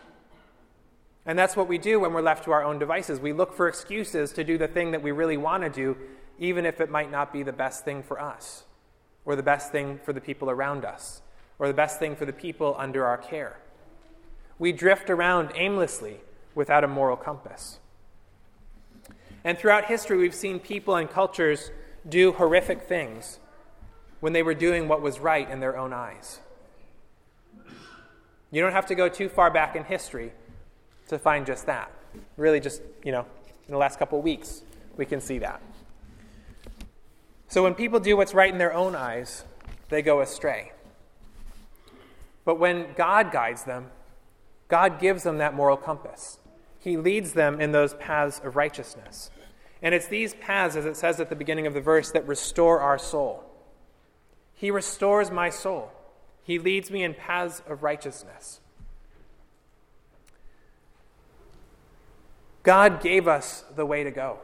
And 1.25 1.39
that's 1.39 1.57
what 1.57 1.69
we 1.69 1.79
do 1.79 2.01
when 2.01 2.13
we're 2.13 2.21
left 2.21 2.45
to 2.45 2.51
our 2.51 2.63
own 2.63 2.79
devices. 2.79 3.21
We 3.21 3.33
look 3.33 3.55
for 3.55 3.69
excuses 3.69 4.33
to 4.33 4.45
do 4.45 4.59
the 4.59 4.69
thing 4.69 4.91
that 4.91 5.03
we 5.03 5.13
really 5.13 5.37
want 5.39 5.63
to 5.63 5.71
do, 5.71 5.97
even 6.39 6.67
if 6.67 6.81
it 6.81 6.91
might 6.91 7.11
not 7.11 7.33
be 7.33 7.43
the 7.43 7.53
best 7.53 7.85
thing 7.87 8.03
for 8.03 8.21
us, 8.21 8.65
or 9.25 9.35
the 9.35 9.43
best 9.43 9.73
thing 9.73 9.99
for 10.05 10.13
the 10.13 10.21
people 10.21 10.51
around 10.51 10.85
us, 10.85 11.23
or 11.59 11.69
the 11.69 11.75
best 11.75 11.99
thing 11.99 12.17
for 12.17 12.27
the 12.27 12.33
people 12.33 12.75
under 12.79 13.07
our 13.07 13.17
care 13.17 13.57
we 14.61 14.71
drift 14.71 15.09
around 15.11 15.51
aimlessly 15.57 16.21
without 16.55 16.85
a 16.85 16.87
moral 16.87 17.17
compass. 17.17 17.81
And 19.43 19.59
throughout 19.59 19.87
history, 19.87 20.19
we've 20.19 20.35
seen 20.35 20.61
people 20.61 20.95
and 20.95 21.11
cultures 21.11 21.71
do 22.07 22.33
horrific 22.33 22.83
things 22.83 23.41
when 24.21 24.35
they 24.35 24.43
were 24.43 24.55
doing 24.55 24.87
what 24.87 25.01
was 25.01 25.19
right 25.19 25.51
in 25.51 25.61
their 25.61 25.79
own 25.79 25.95
eyes. 25.95 26.41
You 28.51 28.61
don't 28.61 28.73
have 28.73 28.87
to 28.87 28.95
go 28.95 29.09
too 29.09 29.31
far 29.31 29.51
back 29.51 29.77
in 29.77 29.85
history 29.85 30.33
to 31.09 31.19
find 31.19 31.47
just 31.47 31.65
that. 31.65 31.91
Really, 32.37 32.61
just, 32.61 32.83
you 33.03 33.13
know, 33.13 33.25
in 33.67 33.73
the 33.73 33.79
last 33.79 33.99
couple 33.99 34.19
of 34.19 34.25
weeks, 34.25 34.63
we 34.97 35.07
can 35.07 35.23
see 35.23 35.39
that. 35.39 35.63
So 37.49 37.63
when 37.63 37.75
people 37.75 37.99
do 37.99 38.15
what's 38.15 38.35
right 38.35 38.53
in 38.53 38.59
their 38.59 38.75
own 38.75 38.95
eyes, 38.95 39.45
they 39.89 40.03
go 40.03 40.21
astray. 40.21 40.73
But 42.45 42.59
when 42.59 42.89
God 42.95 43.33
guides 43.33 43.65
them, 43.65 43.91
God 44.71 45.01
gives 45.01 45.25
them 45.25 45.39
that 45.39 45.55
moral 45.55 45.77
compass. 45.77 46.39
He 46.79 46.97
leads 46.97 47.35
them 47.35 47.61
in 47.61 47.73
those 47.73 47.93
paths 47.95 48.41
of 48.43 48.57
righteousness. 48.57 49.31
And 49.83 49.95
it's 49.95 50.07
these 50.07 50.35
paths, 50.35 50.77
as 50.77 50.87
it 50.87 50.97
says 50.97 51.21
at 51.21 51.29
the 51.29 51.37
beginning 51.37 51.67
of 51.67 51.75
the 51.75 51.81
verse, 51.81 52.11
that 52.13 52.27
restore 52.27 52.81
our 52.81 52.99
soul. 52.99 53.45
He 54.55 54.71
restores 54.71 55.31
my 55.31 55.51
soul. 55.51 55.91
He 56.43 56.59
leads 56.59 56.91
me 56.91 57.03
in 57.03 57.15
paths 57.15 57.63
of 57.67 57.83
righteousness. 57.83 58.61
God 62.63 63.03
gave 63.03 63.27
us 63.27 63.65
the 63.75 63.87
way 63.87 64.05
to 64.05 64.11
go. 64.11 64.39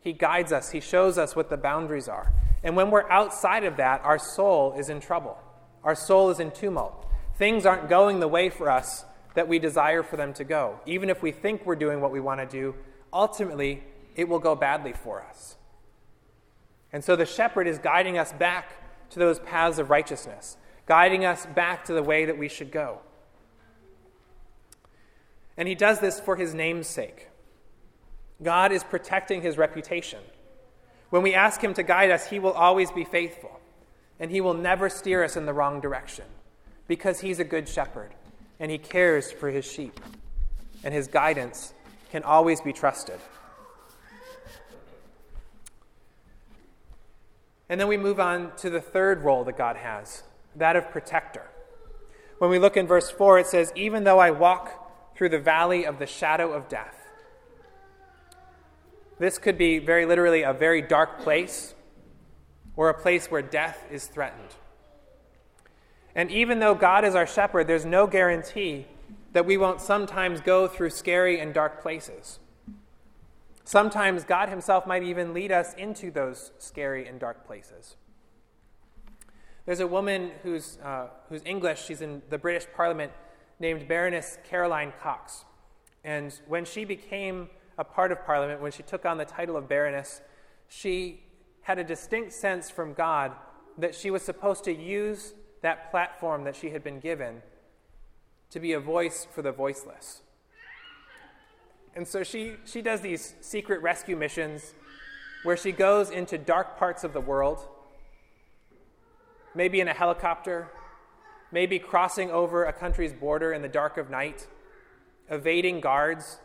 He 0.00 0.12
guides 0.12 0.52
us, 0.52 0.70
He 0.70 0.80
shows 0.80 1.18
us 1.18 1.34
what 1.34 1.50
the 1.50 1.56
boundaries 1.56 2.08
are. 2.08 2.32
And 2.62 2.76
when 2.76 2.90
we're 2.90 3.08
outside 3.10 3.64
of 3.64 3.76
that, 3.78 4.02
our 4.04 4.18
soul 4.18 4.74
is 4.78 4.88
in 4.88 5.00
trouble. 5.00 5.38
Our 5.82 5.94
soul 5.94 6.30
is 6.30 6.40
in 6.40 6.50
tumult 6.50 7.06
things 7.40 7.64
aren't 7.64 7.88
going 7.88 8.20
the 8.20 8.28
way 8.28 8.50
for 8.50 8.70
us 8.70 9.06
that 9.32 9.48
we 9.48 9.58
desire 9.58 10.02
for 10.02 10.18
them 10.18 10.34
to 10.34 10.44
go. 10.44 10.78
Even 10.84 11.08
if 11.08 11.22
we 11.22 11.32
think 11.32 11.64
we're 11.64 11.74
doing 11.74 12.02
what 12.02 12.12
we 12.12 12.20
want 12.20 12.38
to 12.38 12.46
do, 12.46 12.74
ultimately, 13.14 13.82
it 14.14 14.28
will 14.28 14.38
go 14.38 14.54
badly 14.54 14.92
for 14.92 15.22
us. 15.22 15.56
And 16.92 17.02
so 17.02 17.16
the 17.16 17.24
shepherd 17.24 17.66
is 17.66 17.78
guiding 17.78 18.18
us 18.18 18.34
back 18.34 18.72
to 19.08 19.18
those 19.18 19.38
paths 19.38 19.78
of 19.78 19.88
righteousness, 19.88 20.58
guiding 20.84 21.24
us 21.24 21.46
back 21.46 21.86
to 21.86 21.94
the 21.94 22.02
way 22.02 22.26
that 22.26 22.36
we 22.36 22.46
should 22.46 22.70
go. 22.70 22.98
And 25.56 25.66
he 25.66 25.74
does 25.74 25.98
this 25.98 26.20
for 26.20 26.36
his 26.36 26.52
name's 26.52 26.88
sake. 26.88 27.28
God 28.42 28.70
is 28.70 28.84
protecting 28.84 29.40
his 29.40 29.56
reputation. 29.56 30.20
When 31.08 31.22
we 31.22 31.32
ask 31.32 31.64
him 31.64 31.72
to 31.72 31.82
guide 31.82 32.10
us, 32.10 32.28
he 32.28 32.38
will 32.38 32.52
always 32.52 32.90
be 32.90 33.04
faithful, 33.04 33.60
and 34.18 34.30
he 34.30 34.42
will 34.42 34.52
never 34.52 34.90
steer 34.90 35.24
us 35.24 35.36
in 35.36 35.46
the 35.46 35.54
wrong 35.54 35.80
direction 35.80 36.26
because 36.90 37.20
he's 37.20 37.38
a 37.38 37.44
good 37.44 37.68
shepherd 37.68 38.10
and 38.58 38.68
he 38.68 38.76
cares 38.76 39.30
for 39.30 39.48
his 39.48 39.64
sheep, 39.64 40.00
and 40.82 40.92
his 40.92 41.06
guidance 41.06 41.72
can 42.10 42.24
always 42.24 42.60
be 42.60 42.72
trusted. 42.72 43.20
And 47.68 47.80
then 47.80 47.86
we 47.86 47.96
move 47.96 48.18
on 48.18 48.50
to 48.56 48.70
the 48.70 48.80
third 48.80 49.22
role 49.22 49.44
that 49.44 49.56
God 49.56 49.76
has 49.76 50.24
that 50.56 50.74
of 50.74 50.90
protector. 50.90 51.48
When 52.38 52.50
we 52.50 52.58
look 52.58 52.76
in 52.76 52.88
verse 52.88 53.08
4, 53.08 53.38
it 53.38 53.46
says, 53.46 53.72
Even 53.76 54.02
though 54.02 54.18
I 54.18 54.32
walk 54.32 55.14
through 55.16 55.28
the 55.28 55.38
valley 55.38 55.86
of 55.86 56.00
the 56.00 56.06
shadow 56.06 56.52
of 56.52 56.68
death. 56.68 56.96
This 59.20 59.38
could 59.38 59.56
be 59.56 59.78
very 59.78 60.06
literally 60.06 60.42
a 60.42 60.52
very 60.52 60.82
dark 60.82 61.20
place 61.20 61.72
or 62.74 62.88
a 62.88 63.00
place 63.00 63.30
where 63.30 63.42
death 63.42 63.86
is 63.92 64.08
threatened. 64.08 64.56
And 66.14 66.30
even 66.30 66.58
though 66.58 66.74
God 66.74 67.04
is 67.04 67.14
our 67.14 67.26
shepherd, 67.26 67.66
there's 67.66 67.84
no 67.84 68.06
guarantee 68.06 68.86
that 69.32 69.46
we 69.46 69.56
won't 69.56 69.80
sometimes 69.80 70.40
go 70.40 70.66
through 70.66 70.90
scary 70.90 71.38
and 71.38 71.54
dark 71.54 71.80
places. 71.80 72.40
Sometimes 73.64 74.24
God 74.24 74.48
Himself 74.48 74.86
might 74.86 75.04
even 75.04 75.32
lead 75.32 75.52
us 75.52 75.74
into 75.74 76.10
those 76.10 76.50
scary 76.58 77.06
and 77.06 77.20
dark 77.20 77.46
places. 77.46 77.96
There's 79.66 79.80
a 79.80 79.86
woman 79.86 80.32
who's, 80.42 80.78
uh, 80.82 81.08
who's 81.28 81.42
English, 81.44 81.84
she's 81.84 82.00
in 82.00 82.22
the 82.30 82.38
British 82.38 82.66
Parliament, 82.74 83.12
named 83.60 83.86
Baroness 83.86 84.38
Caroline 84.42 84.92
Cox. 85.00 85.44
And 86.02 86.32
when 86.48 86.64
she 86.64 86.84
became 86.84 87.50
a 87.78 87.84
part 87.84 88.10
of 88.10 88.24
Parliament, 88.24 88.60
when 88.60 88.72
she 88.72 88.82
took 88.82 89.04
on 89.04 89.18
the 89.18 89.24
title 89.24 89.56
of 89.56 89.68
Baroness, 89.68 90.22
she 90.66 91.22
had 91.62 91.78
a 91.78 91.84
distinct 91.84 92.32
sense 92.32 92.70
from 92.70 92.94
God 92.94 93.32
that 93.78 93.94
she 93.94 94.10
was 94.10 94.22
supposed 94.22 94.64
to 94.64 94.74
use 94.74 95.34
that 95.62 95.90
platform 95.90 96.44
that 96.44 96.56
she 96.56 96.70
had 96.70 96.82
been 96.82 97.00
given 97.00 97.42
to 98.50 98.60
be 98.60 98.72
a 98.72 98.80
voice 98.80 99.26
for 99.30 99.42
the 99.42 99.52
voiceless. 99.52 100.22
And 101.94 102.06
so 102.06 102.22
she, 102.22 102.54
she 102.64 102.82
does 102.82 103.00
these 103.00 103.34
secret 103.40 103.82
rescue 103.82 104.16
missions 104.16 104.74
where 105.42 105.56
she 105.56 105.72
goes 105.72 106.10
into 106.10 106.38
dark 106.38 106.78
parts 106.78 107.04
of 107.04 107.12
the 107.12 107.20
world, 107.20 107.66
maybe 109.54 109.80
in 109.80 109.88
a 109.88 109.94
helicopter, 109.94 110.68
maybe 111.50 111.78
crossing 111.78 112.30
over 112.30 112.64
a 112.64 112.72
country's 112.72 113.12
border 113.12 113.52
in 113.52 113.62
the 113.62 113.68
dark 113.68 113.96
of 113.96 114.10
night, 114.10 114.46
evading 115.28 115.80
guards, 115.80 116.38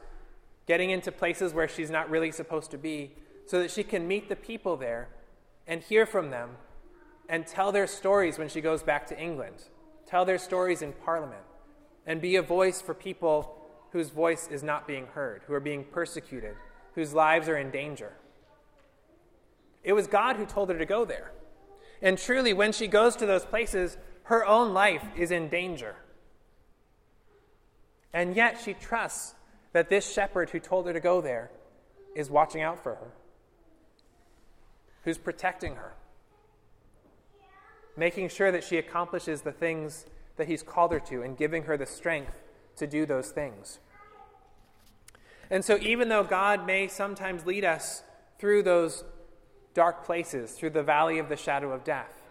getting 0.66 0.90
into 0.90 1.12
places 1.12 1.54
where 1.54 1.68
she's 1.68 1.92
not 1.92 2.10
really 2.10 2.32
supposed 2.32 2.72
to 2.72 2.78
be, 2.78 3.12
so 3.46 3.60
that 3.60 3.70
she 3.70 3.84
can 3.84 4.08
meet 4.08 4.30
the 4.30 4.36
people 4.36 4.76
there 4.76 5.10
and 5.68 5.82
hear 5.84 6.06
from 6.06 6.32
them 6.32 6.52
and 7.30 7.46
tell 7.46 7.72
their 7.72 7.88
stories 7.88 8.38
when 8.38 8.50
she 8.50 8.62
goes 8.62 8.84
back 8.84 9.08
to 9.08 9.20
England, 9.20 9.64
tell 10.06 10.26
their 10.26 10.38
stories 10.38 10.82
in 10.82 10.94
Parliament, 10.94 11.42
and 12.06 12.22
be 12.22 12.36
a 12.36 12.42
voice 12.42 12.82
for 12.82 12.94
people 12.94 13.58
whose 13.92 14.10
voice 14.10 14.48
is 14.50 14.62
not 14.62 14.88
being 14.88 15.08
heard, 15.08 15.42
who 15.48 15.54
are 15.54 15.60
being 15.60 15.84
persecuted, 15.84 16.56
whose 16.94 17.14
lives 17.14 17.48
are 17.48 17.58
in 17.58 17.72
danger. 17.72 18.14
It 19.84 19.94
was 19.94 20.08
God 20.08 20.36
who 20.36 20.46
told 20.46 20.70
her 20.70 20.78
to 20.78 20.86
go 20.86 21.06
there. 21.06 21.32
And 22.02 22.18
truly, 22.18 22.54
when 22.54 22.72
she 22.72 22.88
goes 22.88 23.16
to 23.16 23.26
those 23.26 23.46
places, 23.46 23.98
her 24.24 24.46
own 24.46 24.74
life 24.74 25.04
is 25.16 25.32
in 25.32 25.48
danger. 25.48 25.96
And 28.14 28.36
yet, 28.36 28.60
she 28.64 28.74
trusts 28.74 29.36
that 29.74 29.90
this 29.90 30.12
shepherd 30.12 30.50
who 30.50 30.60
told 30.60 30.88
her 30.88 30.94
to 30.94 31.00
go 31.00 31.22
there 31.22 31.52
is 32.16 32.30
watching 32.30 32.62
out 32.62 32.82
for 32.82 32.96
her, 32.96 33.12
who's 35.04 35.18
protecting 35.18 35.76
her, 35.76 35.94
making 37.98 38.30
sure 38.30 38.52
that 38.52 38.64
she 38.64 38.78
accomplishes 38.78 39.42
the 39.42 39.52
things 39.52 40.06
that 40.38 40.48
he's 40.48 40.64
called 40.64 40.92
her 40.92 41.00
to, 41.00 41.22
and 41.22 41.38
giving 41.38 41.64
her 41.64 41.78
the 41.78 41.86
strength 41.86 42.44
to 42.78 42.88
do 42.88 43.06
those 43.06 43.30
things. 43.30 43.80
And 45.50 45.64
so, 45.64 45.78
even 45.78 46.10
though 46.10 46.24
God 46.24 46.66
may 46.66 46.88
sometimes 46.88 47.46
lead 47.46 47.64
us 47.64 48.04
through 48.40 48.64
those 48.64 49.04
dark 49.74 50.04
places, 50.04 50.52
through 50.52 50.72
the 50.72 50.84
valley 50.84 51.20
of 51.20 51.30
the 51.30 51.38
shadow 51.38 51.72
of 51.72 51.84
death, 51.84 52.22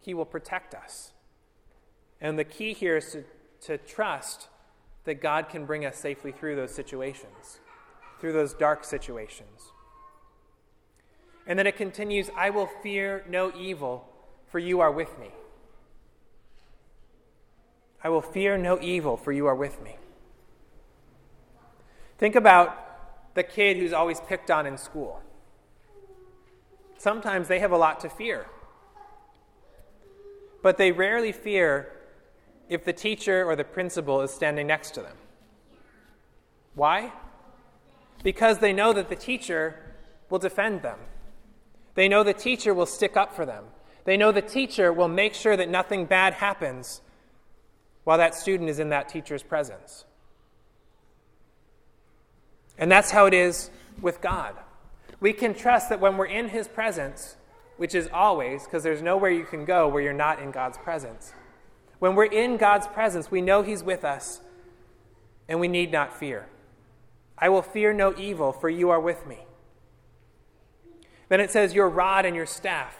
He 0.00 0.14
will 0.14 0.24
protect 0.24 0.74
us. 0.74 1.12
And 2.20 2.38
the 2.38 2.44
key 2.44 2.72
here 2.72 2.96
is 2.96 3.12
to, 3.12 3.24
to 3.66 3.78
trust 3.78 4.48
that 5.04 5.20
God 5.20 5.48
can 5.48 5.66
bring 5.66 5.84
us 5.84 5.98
safely 5.98 6.32
through 6.32 6.56
those 6.56 6.74
situations, 6.74 7.60
through 8.18 8.32
those 8.32 8.54
dark 8.54 8.84
situations. 8.84 9.73
And 11.46 11.58
then 11.58 11.66
it 11.66 11.76
continues 11.76 12.30
I 12.36 12.50
will 12.50 12.66
fear 12.82 13.24
no 13.28 13.52
evil, 13.56 14.08
for 14.50 14.58
you 14.58 14.80
are 14.80 14.90
with 14.90 15.18
me. 15.18 15.30
I 18.02 18.08
will 18.08 18.22
fear 18.22 18.58
no 18.58 18.80
evil, 18.80 19.16
for 19.16 19.32
you 19.32 19.46
are 19.46 19.54
with 19.54 19.82
me. 19.82 19.96
Think 22.18 22.34
about 22.34 23.34
the 23.34 23.42
kid 23.42 23.76
who's 23.76 23.92
always 23.92 24.20
picked 24.20 24.50
on 24.50 24.66
in 24.66 24.78
school. 24.78 25.20
Sometimes 26.98 27.48
they 27.48 27.58
have 27.58 27.72
a 27.72 27.76
lot 27.76 28.00
to 28.00 28.08
fear. 28.08 28.46
But 30.62 30.78
they 30.78 30.92
rarely 30.92 31.32
fear 31.32 31.90
if 32.68 32.84
the 32.84 32.92
teacher 32.92 33.44
or 33.44 33.56
the 33.56 33.64
principal 33.64 34.22
is 34.22 34.30
standing 34.30 34.66
next 34.66 34.92
to 34.92 35.02
them. 35.02 35.16
Why? 36.74 37.12
Because 38.22 38.58
they 38.58 38.72
know 38.72 38.92
that 38.92 39.08
the 39.08 39.16
teacher 39.16 39.76
will 40.30 40.38
defend 40.38 40.82
them. 40.82 40.98
They 41.94 42.08
know 42.08 42.22
the 42.22 42.34
teacher 42.34 42.74
will 42.74 42.86
stick 42.86 43.16
up 43.16 43.34
for 43.34 43.46
them. 43.46 43.64
They 44.04 44.16
know 44.16 44.32
the 44.32 44.42
teacher 44.42 44.92
will 44.92 45.08
make 45.08 45.34
sure 45.34 45.56
that 45.56 45.68
nothing 45.68 46.04
bad 46.04 46.34
happens 46.34 47.00
while 48.04 48.18
that 48.18 48.34
student 48.34 48.68
is 48.68 48.78
in 48.78 48.90
that 48.90 49.08
teacher's 49.08 49.42
presence. 49.42 50.04
And 52.76 52.90
that's 52.90 53.10
how 53.10 53.26
it 53.26 53.34
is 53.34 53.70
with 54.00 54.20
God. 54.20 54.56
We 55.20 55.32
can 55.32 55.54
trust 55.54 55.88
that 55.88 56.00
when 56.00 56.16
we're 56.16 56.26
in 56.26 56.48
His 56.48 56.68
presence, 56.68 57.36
which 57.76 57.94
is 57.94 58.08
always, 58.12 58.64
because 58.64 58.82
there's 58.82 59.00
nowhere 59.00 59.30
you 59.30 59.44
can 59.44 59.64
go 59.64 59.88
where 59.88 60.02
you're 60.02 60.12
not 60.12 60.40
in 60.40 60.50
God's 60.50 60.76
presence. 60.78 61.32
When 61.98 62.14
we're 62.14 62.24
in 62.24 62.56
God's 62.56 62.86
presence, 62.88 63.30
we 63.30 63.40
know 63.40 63.62
He's 63.62 63.82
with 63.82 64.04
us, 64.04 64.40
and 65.48 65.60
we 65.60 65.68
need 65.68 65.92
not 65.92 66.18
fear. 66.18 66.46
I 67.38 67.48
will 67.48 67.62
fear 67.62 67.92
no 67.92 68.14
evil, 68.18 68.52
for 68.52 68.68
you 68.68 68.90
are 68.90 69.00
with 69.00 69.26
me. 69.26 69.38
Then 71.28 71.40
it 71.40 71.50
says, 71.50 71.74
Your 71.74 71.88
rod 71.88 72.26
and 72.26 72.36
your 72.36 72.46
staff, 72.46 72.96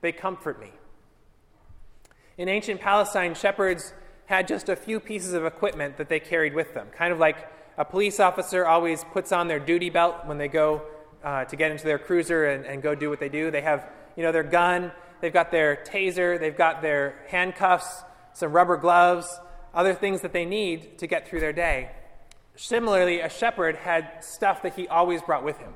they 0.00 0.12
comfort 0.12 0.60
me. 0.60 0.72
In 2.38 2.48
ancient 2.48 2.80
Palestine, 2.80 3.34
shepherds 3.34 3.92
had 4.26 4.48
just 4.48 4.68
a 4.68 4.76
few 4.76 5.00
pieces 5.00 5.32
of 5.32 5.44
equipment 5.44 5.96
that 5.98 6.08
they 6.08 6.20
carried 6.20 6.54
with 6.54 6.72
them, 6.72 6.88
kind 6.96 7.12
of 7.12 7.18
like 7.18 7.36
a 7.76 7.84
police 7.84 8.20
officer 8.20 8.66
always 8.66 9.04
puts 9.12 9.32
on 9.32 9.48
their 9.48 9.58
duty 9.58 9.90
belt 9.90 10.26
when 10.26 10.38
they 10.38 10.48
go 10.48 10.82
uh, 11.24 11.44
to 11.44 11.56
get 11.56 11.70
into 11.70 11.84
their 11.84 11.98
cruiser 11.98 12.46
and, 12.46 12.64
and 12.64 12.82
go 12.82 12.94
do 12.94 13.10
what 13.10 13.20
they 13.20 13.28
do. 13.28 13.50
They 13.50 13.60
have, 13.62 13.86
you 14.16 14.22
know, 14.22 14.32
their 14.32 14.42
gun, 14.42 14.92
they've 15.20 15.32
got 15.32 15.50
their 15.50 15.76
taser, 15.76 16.38
they've 16.38 16.56
got 16.56 16.82
their 16.82 17.16
handcuffs, 17.28 18.02
some 18.32 18.52
rubber 18.52 18.76
gloves, 18.76 19.40
other 19.74 19.94
things 19.94 20.20
that 20.22 20.32
they 20.32 20.44
need 20.44 20.98
to 20.98 21.06
get 21.06 21.28
through 21.28 21.40
their 21.40 21.52
day. 21.52 21.90
Similarly, 22.56 23.20
a 23.20 23.28
shepherd 23.28 23.76
had 23.76 24.22
stuff 24.22 24.62
that 24.62 24.74
he 24.74 24.88
always 24.88 25.22
brought 25.22 25.44
with 25.44 25.58
him. 25.58 25.74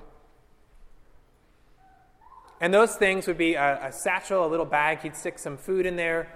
And 2.60 2.72
those 2.72 2.94
things 2.94 3.26
would 3.26 3.38
be 3.38 3.54
a, 3.54 3.88
a, 3.88 3.92
satchel, 3.92 4.44
a 4.44 4.48
little 4.48 4.66
bag. 4.66 5.00
He'd 5.00 5.16
stick 5.16 5.38
some 5.38 5.56
food 5.56 5.86
in 5.86 5.96
there. 5.96 6.28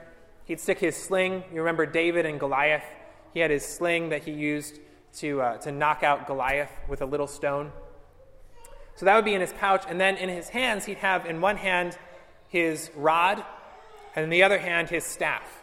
He'd 0.45 0.61
stick 0.61 0.79
his 0.79 0.97
sling. 0.97 1.45
You 1.53 1.61
remember 1.61 1.87
David 1.87 2.27
and 2.27 2.41
Goliath? 2.41 2.85
He 3.33 3.41
had 3.41 3.51
his 3.51 3.65
sling 3.65 4.09
that 4.11 4.25
he 4.25 4.33
used 4.33 4.81
to, 5.19 5.41
uh, 5.41 5.57
to 5.59 5.73
knock 5.73 6.03
out 6.03 6.27
Goliath 6.27 6.73
with 6.89 7.03
a 7.03 7.07
little 7.07 7.27
stone. 7.27 7.73
So 8.97 9.07
that 9.07 9.15
would 9.15 9.25
be 9.25 9.35
in 9.35 9.41
his 9.41 9.53
pouch. 9.53 9.85
And 9.89 10.01
then 10.01 10.17
in 10.17 10.29
his 10.29 10.49
hands, 10.49 10.87
he'd 10.87 10.99
have 10.99 11.25
in 11.25 11.41
one 11.41 11.57
hand 11.57 11.97
his 12.49 12.91
rod, 12.97 13.45
and 14.17 14.25
in 14.25 14.31
the 14.31 14.43
other 14.43 14.59
hand, 14.59 14.89
his 14.89 15.05
staff. 15.05 15.63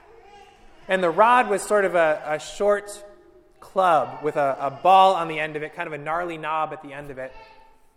And 0.87 1.03
the 1.03 1.09
rod 1.09 1.49
was 1.49 1.61
sort 1.61 1.83
of 1.83 1.95
a, 1.95 2.21
a 2.25 2.39
short 2.39 3.03
club 3.59 4.23
with 4.23 4.35
a, 4.35 4.55
a 4.59 4.71
ball 4.71 5.15
on 5.15 5.27
the 5.27 5.39
end 5.39 5.55
of 5.55 5.63
it, 5.63 5.75
kind 5.75 5.87
of 5.87 5.93
a 5.93 5.97
gnarly 5.97 6.37
knob 6.37 6.71
at 6.71 6.81
the 6.81 6.93
end 6.93 7.09
of 7.09 7.17
it. 7.17 7.33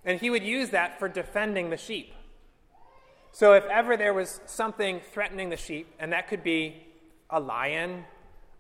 And 0.05 0.19
he 0.19 0.31
would 0.31 0.43
use 0.43 0.71
that 0.71 0.99
for 0.99 1.09
defending 1.09 1.71
the 1.71 1.77
sheep. 1.77 2.13
So 3.33 3.53
if 3.53 3.65
ever 3.65 3.97
there 3.97 4.15
was 4.15 4.41
something 4.47 5.01
threatening 5.13 5.51
the 5.51 5.57
sheep, 5.57 5.95
and 5.99 6.13
that 6.13 6.29
could 6.29 6.43
be 6.43 6.87
a 7.31 7.41
lion 7.41 8.05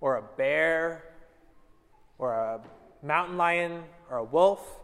or 0.00 0.16
a 0.16 0.22
bear 0.36 1.04
or 2.18 2.34
a 2.34 2.60
mountain 3.02 3.36
lion 3.36 3.84
or 4.10 4.18
a 4.18 4.24
wolf. 4.24 4.80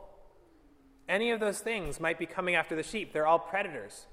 Any 1.08 1.30
of 1.30 1.40
those 1.40 1.60
things 1.60 2.00
might 2.00 2.18
be 2.18 2.26
coming 2.26 2.54
after 2.54 2.74
the 2.74 2.82
sheep. 2.82 3.12
They're 3.12 3.26
all 3.26 3.38
predators. 3.38 4.06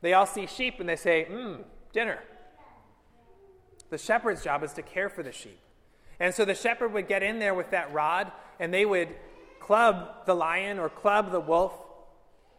They 0.00 0.12
all 0.12 0.26
see 0.26 0.46
sheep 0.46 0.78
and 0.78 0.88
they 0.88 0.96
say, 0.96 1.26
Mmm, 1.30 1.64
dinner. 1.92 2.20
The 3.90 3.98
shepherd's 3.98 4.44
job 4.44 4.62
is 4.62 4.72
to 4.74 4.82
care 4.82 5.08
for 5.08 5.22
the 5.22 5.32
sheep. 5.32 5.58
And 6.20 6.34
so 6.34 6.44
the 6.44 6.54
shepherd 6.54 6.92
would 6.92 7.08
get 7.08 7.22
in 7.22 7.38
there 7.38 7.54
with 7.54 7.70
that 7.70 7.92
rod 7.92 8.30
and 8.60 8.72
they 8.72 8.84
would 8.84 9.08
club 9.60 10.26
the 10.26 10.34
lion 10.34 10.78
or 10.78 10.88
club 10.88 11.32
the 11.32 11.40
wolf. 11.40 11.72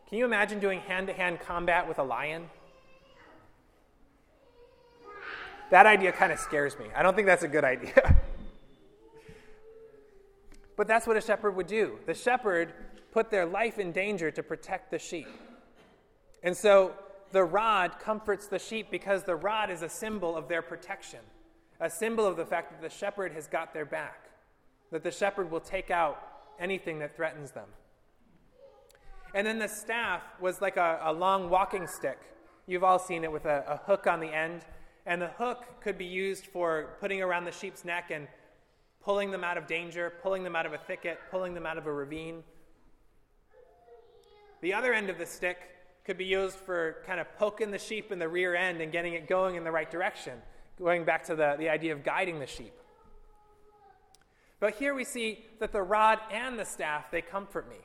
Can 0.10 0.18
you 0.18 0.26
imagine 0.26 0.60
doing 0.60 0.80
hand 0.82 1.08
to 1.08 1.14
hand 1.14 1.40
combat 1.40 1.88
with 1.88 2.00
a 2.00 2.04
lion? 2.04 2.50
That 5.70 5.86
idea 5.86 6.12
kind 6.12 6.32
of 6.32 6.40
scares 6.40 6.78
me. 6.80 6.86
I 6.96 7.04
don't 7.04 7.16
think 7.16 7.28
that's 7.28 7.44
a 7.44 7.48
good 7.48 7.64
idea. 7.64 8.16
But 10.80 10.88
that's 10.88 11.06
what 11.06 11.18
a 11.18 11.22
shepherd 11.22 11.58
would 11.58 11.68
do. 11.68 12.00
The 12.06 12.14
shepherd 12.14 12.72
put 13.12 13.30
their 13.30 13.46
life 13.46 13.80
in 13.80 13.92
danger 13.92 14.32
to 14.32 14.42
protect 14.42 14.92
the 14.92 14.98
sheep. 14.98 15.28
And 16.42 16.56
so 16.56 16.94
the 17.34 17.44
rod 17.44 18.00
comforts 18.00 18.48
the 18.48 18.60
sheep 18.60 18.90
because 18.90 19.24
the 19.24 19.36
rod 19.36 19.70
is 19.70 19.82
a 19.82 19.90
symbol 19.90 20.38
of 20.38 20.48
their 20.48 20.62
protection, 20.62 21.20
a 21.82 21.90
symbol 21.90 22.26
of 22.26 22.38
the 22.38 22.46
fact 22.46 22.72
that 22.72 22.82
the 22.82 22.96
shepherd 22.96 23.34
has 23.34 23.46
got 23.46 23.74
their 23.74 23.84
back, 23.84 24.30
that 24.92 25.04
the 25.04 25.12
shepherd 25.12 25.52
will 25.52 25.60
take 25.60 25.92
out 25.92 26.18
anything 26.62 27.00
that 27.00 27.14
threatens 27.14 27.52
them. 27.52 27.68
And 29.34 29.46
then 29.46 29.60
the 29.60 29.68
staff 29.68 30.22
was 30.40 30.62
like 30.62 30.78
a, 30.78 31.00
a 31.04 31.14
long 31.14 31.50
walking 31.50 31.88
stick. 31.88 32.20
You've 32.68 32.84
all 32.84 33.00
seen 33.00 33.24
it 33.24 33.32
with 33.32 33.46
a, 33.46 33.64
a 33.68 33.78
hook 33.78 34.08
on 34.08 34.20
the 34.20 34.28
end. 34.28 34.66
And 35.06 35.22
the 35.22 35.28
hook 35.28 35.66
could 35.82 35.98
be 35.98 36.06
used 36.06 36.46
for 36.48 36.98
putting 37.00 37.22
around 37.22 37.46
the 37.46 37.52
sheep's 37.52 37.84
neck 37.86 38.12
and 38.12 38.28
pulling 39.04 39.32
them 39.32 39.44
out 39.44 39.58
of 39.58 39.66
danger, 39.66 40.14
pulling 40.22 40.44
them 40.44 40.56
out 40.56 40.66
of 40.66 40.74
a 40.74 40.78
thicket, 40.78 41.20
pulling 41.32 41.54
them 41.54 41.66
out 41.66 41.78
of 41.78 41.88
a 41.88 41.92
ravine. 41.92 42.44
The 44.62 44.74
other 44.74 44.94
end 44.94 45.10
of 45.10 45.18
the 45.18 45.26
stick 45.26 45.58
could 46.06 46.18
be 46.18 46.26
used 46.26 46.58
for 46.58 46.98
kind 47.06 47.20
of 47.20 47.28
poking 47.38 47.72
the 47.72 47.78
sheep 47.78 48.12
in 48.12 48.20
the 48.20 48.28
rear 48.28 48.56
end 48.56 48.82
and 48.82 48.92
getting 48.92 49.14
it 49.14 49.28
going 49.28 49.56
in 49.56 49.64
the 49.64 49.72
right 49.72 49.90
direction, 49.90 50.34
going 50.78 51.06
back 51.06 51.24
to 51.26 51.36
the, 51.36 51.56
the 51.58 51.70
idea 51.70 51.94
of 51.94 52.04
guiding 52.04 52.40
the 52.40 52.48
sheep. 52.48 52.74
But 54.60 54.76
here 54.76 54.94
we 54.94 55.06
see 55.06 55.46
that 55.60 55.72
the 55.72 55.82
rod 55.82 56.20
and 56.32 56.60
the 56.60 56.66
staff, 56.66 57.10
they 57.12 57.22
comfort 57.22 57.70
me. 57.70 57.78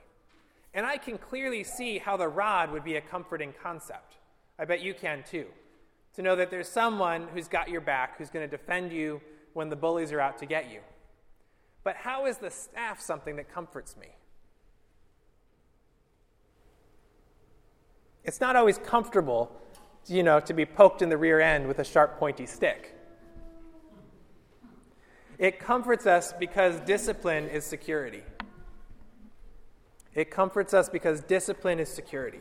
And 0.75 0.85
I 0.85 0.97
can 0.97 1.19
clearly 1.19 1.63
see 1.63 1.99
how 1.99 2.17
the 2.17 2.29
rod 2.29 2.73
would 2.73 2.85
be 2.85 2.97
a 2.97 3.01
comforting 3.01 3.55
concept. 3.63 4.17
I 4.59 4.65
bet 4.65 4.83
you 4.83 4.93
can 4.93 5.23
too. 5.23 5.47
To 6.15 6.23
know 6.23 6.37
that 6.37 6.51
there's 6.51 6.69
someone 6.69 7.29
who's 7.33 7.49
got 7.49 7.69
your 7.69 7.81
back, 7.81 8.19
who's 8.19 8.31
going 8.31 8.49
to 8.49 8.57
defend 8.57 8.93
you 8.93 9.21
when 9.53 9.69
the 9.69 9.77
bullies 9.77 10.13
are 10.13 10.21
out 10.21 10.39
to 10.39 10.47
get 10.47 10.71
you. 10.71 10.81
But 11.85 11.97
how 11.97 12.27
is 12.27 12.39
the 12.39 12.51
staff 12.51 13.01
something 13.01 13.37
that 13.37 13.53
comforts 13.53 13.97
me? 13.97 14.09
It's 18.25 18.41
not 18.41 18.57
always 18.57 18.79
comfortable, 18.79 19.53
you 20.07 20.23
know, 20.23 20.41
to 20.41 20.55
be 20.55 20.65
poked 20.65 21.03
in 21.03 21.09
the 21.09 21.19
rear 21.19 21.41
end 21.41 21.69
with 21.69 21.79
a 21.79 21.85
sharp, 21.85 22.19
pointy 22.19 22.47
stick. 22.47 22.97
It 25.39 25.59
comforts 25.59 26.07
us 26.07 26.33
because 26.33 26.81
discipline 26.81 27.49
is 27.49 27.65
security. 27.65 28.23
It 30.15 30.31
comforts 30.31 30.73
us 30.73 30.89
because 30.89 31.21
discipline 31.23 31.81
is 31.81 31.89
security. 31.89 32.41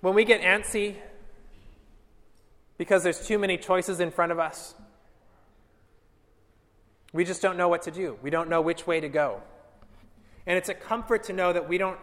When 0.00 0.14
we 0.14 0.24
get 0.24 0.42
antsy 0.42 0.96
because 2.78 3.02
there's 3.02 3.26
too 3.26 3.38
many 3.38 3.56
choices 3.56 4.00
in 4.00 4.10
front 4.10 4.30
of 4.30 4.38
us, 4.38 4.74
we 7.12 7.24
just 7.24 7.40
don't 7.40 7.56
know 7.56 7.68
what 7.68 7.82
to 7.82 7.90
do. 7.90 8.18
We 8.22 8.28
don't 8.28 8.50
know 8.50 8.60
which 8.60 8.86
way 8.86 9.00
to 9.00 9.08
go. 9.08 9.40
And 10.46 10.58
it's 10.58 10.68
a 10.68 10.74
comfort 10.74 11.24
to 11.24 11.32
know 11.32 11.52
that 11.52 11.68
we 11.68 11.78
don't 11.78 11.98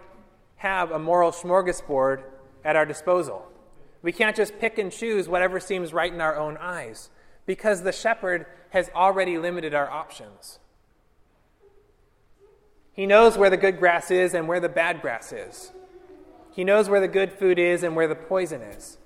have 0.55 0.91
a 0.91 0.97
moral 0.97 1.31
smorgasbord 1.31 2.23
at 2.65 2.75
our 2.75 2.85
disposal. 2.85 3.47
We 4.01 4.11
can't 4.11 4.35
just 4.35 4.57
pick 4.59 4.79
and 4.79 4.91
choose 4.91 5.29
whatever 5.29 5.59
seems 5.59 5.93
right 5.93 6.11
in 6.11 6.19
our 6.19 6.35
own 6.35 6.57
eyes 6.57 7.09
because 7.45 7.83
the 7.83 7.91
shepherd 7.91 8.47
has 8.71 8.89
already 8.95 9.37
limited 9.37 9.73
our 9.73 9.89
options. 9.89 10.59
He 12.93 13.05
knows 13.05 13.37
where 13.37 13.49
the 13.49 13.57
good 13.57 13.79
grass 13.79 14.11
is 14.11 14.33
and 14.33 14.47
where 14.47 14.59
the 14.59 14.69
bad 14.69 15.01
grass 15.01 15.33
is. 15.33 15.71
He 16.51 16.63
knows 16.63 16.87
where 16.87 17.01
the 17.01 17.07
good 17.07 17.33
food 17.33 17.57
is 17.57 17.81
and 17.83 17.95
where 17.95 18.07
the 18.07 18.15
poison 18.15 18.61
is. 18.61 18.97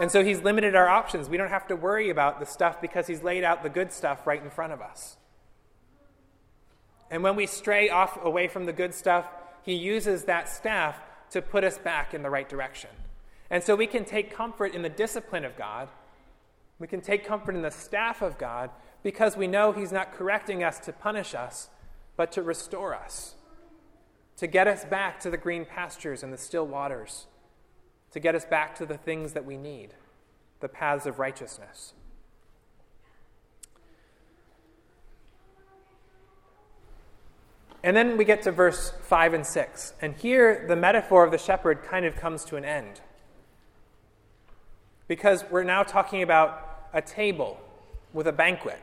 And 0.00 0.10
so 0.10 0.24
he's 0.24 0.42
limited 0.42 0.74
our 0.74 0.88
options. 0.88 1.28
We 1.28 1.36
don't 1.36 1.50
have 1.50 1.68
to 1.68 1.76
worry 1.76 2.10
about 2.10 2.40
the 2.40 2.46
stuff 2.46 2.80
because 2.80 3.06
he's 3.06 3.22
laid 3.22 3.44
out 3.44 3.62
the 3.62 3.68
good 3.68 3.92
stuff 3.92 4.26
right 4.26 4.42
in 4.42 4.50
front 4.50 4.72
of 4.72 4.80
us. 4.80 5.16
And 7.10 7.22
when 7.22 7.36
we 7.36 7.46
stray 7.46 7.90
off 7.90 8.18
away 8.24 8.48
from 8.48 8.66
the 8.66 8.72
good 8.72 8.94
stuff, 8.94 9.26
he 9.62 9.74
uses 9.74 10.24
that 10.24 10.48
staff 10.48 11.00
to 11.30 11.42
put 11.42 11.64
us 11.64 11.78
back 11.78 12.14
in 12.14 12.22
the 12.22 12.30
right 12.30 12.48
direction. 12.48 12.90
And 13.50 13.62
so 13.62 13.74
we 13.74 13.86
can 13.86 14.04
take 14.04 14.34
comfort 14.34 14.74
in 14.74 14.82
the 14.82 14.88
discipline 14.88 15.44
of 15.44 15.56
God. 15.56 15.88
We 16.78 16.86
can 16.86 17.00
take 17.00 17.26
comfort 17.26 17.54
in 17.54 17.62
the 17.62 17.70
staff 17.70 18.22
of 18.22 18.38
God 18.38 18.70
because 19.02 19.36
we 19.36 19.46
know 19.46 19.72
he's 19.72 19.92
not 19.92 20.14
correcting 20.14 20.62
us 20.62 20.78
to 20.80 20.92
punish 20.92 21.34
us, 21.34 21.68
but 22.16 22.32
to 22.32 22.42
restore 22.42 22.94
us, 22.94 23.34
to 24.36 24.46
get 24.46 24.66
us 24.66 24.84
back 24.84 25.20
to 25.20 25.30
the 25.30 25.36
green 25.36 25.64
pastures 25.64 26.22
and 26.22 26.32
the 26.32 26.38
still 26.38 26.66
waters, 26.66 27.26
to 28.12 28.20
get 28.20 28.34
us 28.34 28.44
back 28.44 28.74
to 28.76 28.86
the 28.86 28.96
things 28.96 29.32
that 29.32 29.44
we 29.44 29.56
need, 29.56 29.94
the 30.60 30.68
paths 30.68 31.06
of 31.06 31.18
righteousness. 31.18 31.94
And 37.82 37.96
then 37.96 38.16
we 38.16 38.24
get 38.24 38.42
to 38.42 38.52
verse 38.52 38.92
5 39.02 39.34
and 39.34 39.46
6. 39.46 39.94
And 40.02 40.14
here, 40.14 40.66
the 40.68 40.76
metaphor 40.76 41.24
of 41.24 41.30
the 41.30 41.38
shepherd 41.38 41.82
kind 41.82 42.04
of 42.04 42.14
comes 42.14 42.44
to 42.46 42.56
an 42.56 42.64
end. 42.64 43.00
Because 45.08 45.44
we're 45.50 45.64
now 45.64 45.82
talking 45.82 46.22
about 46.22 46.88
a 46.92 47.00
table 47.00 47.58
with 48.12 48.26
a 48.26 48.32
banquet. 48.32 48.80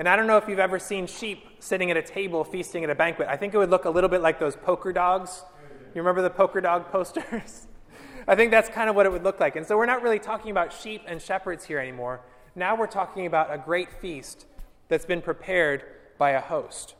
And 0.00 0.08
I 0.08 0.16
don't 0.16 0.26
know 0.26 0.38
if 0.38 0.48
you've 0.48 0.58
ever 0.58 0.78
seen 0.78 1.06
sheep 1.06 1.46
sitting 1.58 1.90
at 1.90 1.96
a 1.98 2.02
table 2.02 2.42
feasting 2.42 2.84
at 2.84 2.88
a 2.88 2.94
banquet. 2.94 3.28
I 3.28 3.36
think 3.36 3.52
it 3.52 3.58
would 3.58 3.68
look 3.68 3.84
a 3.84 3.90
little 3.90 4.08
bit 4.08 4.22
like 4.22 4.40
those 4.40 4.56
poker 4.56 4.94
dogs. 4.94 5.42
You 5.94 6.00
remember 6.00 6.22
the 6.22 6.30
poker 6.30 6.62
dog 6.62 6.86
posters? 6.90 7.68
I 8.26 8.34
think 8.34 8.50
that's 8.50 8.70
kind 8.70 8.88
of 8.88 8.96
what 8.96 9.04
it 9.04 9.12
would 9.12 9.22
look 9.22 9.40
like. 9.40 9.56
And 9.56 9.66
so 9.66 9.76
we're 9.76 9.84
not 9.84 10.00
really 10.00 10.18
talking 10.18 10.52
about 10.52 10.72
sheep 10.72 11.02
and 11.06 11.20
shepherds 11.20 11.66
here 11.66 11.78
anymore. 11.78 12.22
Now 12.54 12.76
we're 12.76 12.86
talking 12.86 13.26
about 13.26 13.52
a 13.52 13.58
great 13.58 13.92
feast 13.92 14.46
that's 14.88 15.04
been 15.04 15.20
prepared 15.20 15.84
by 16.16 16.30
a 16.30 16.40
host. 16.40 16.94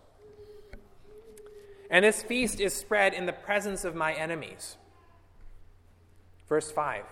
And 1.88 2.04
this 2.04 2.22
feast 2.22 2.60
is 2.60 2.74
spread 2.74 3.14
in 3.14 3.24
the 3.24 3.32
presence 3.32 3.82
of 3.82 3.94
my 3.94 4.12
enemies. 4.12 4.76
Verse 6.50 6.70
5. 6.70 7.04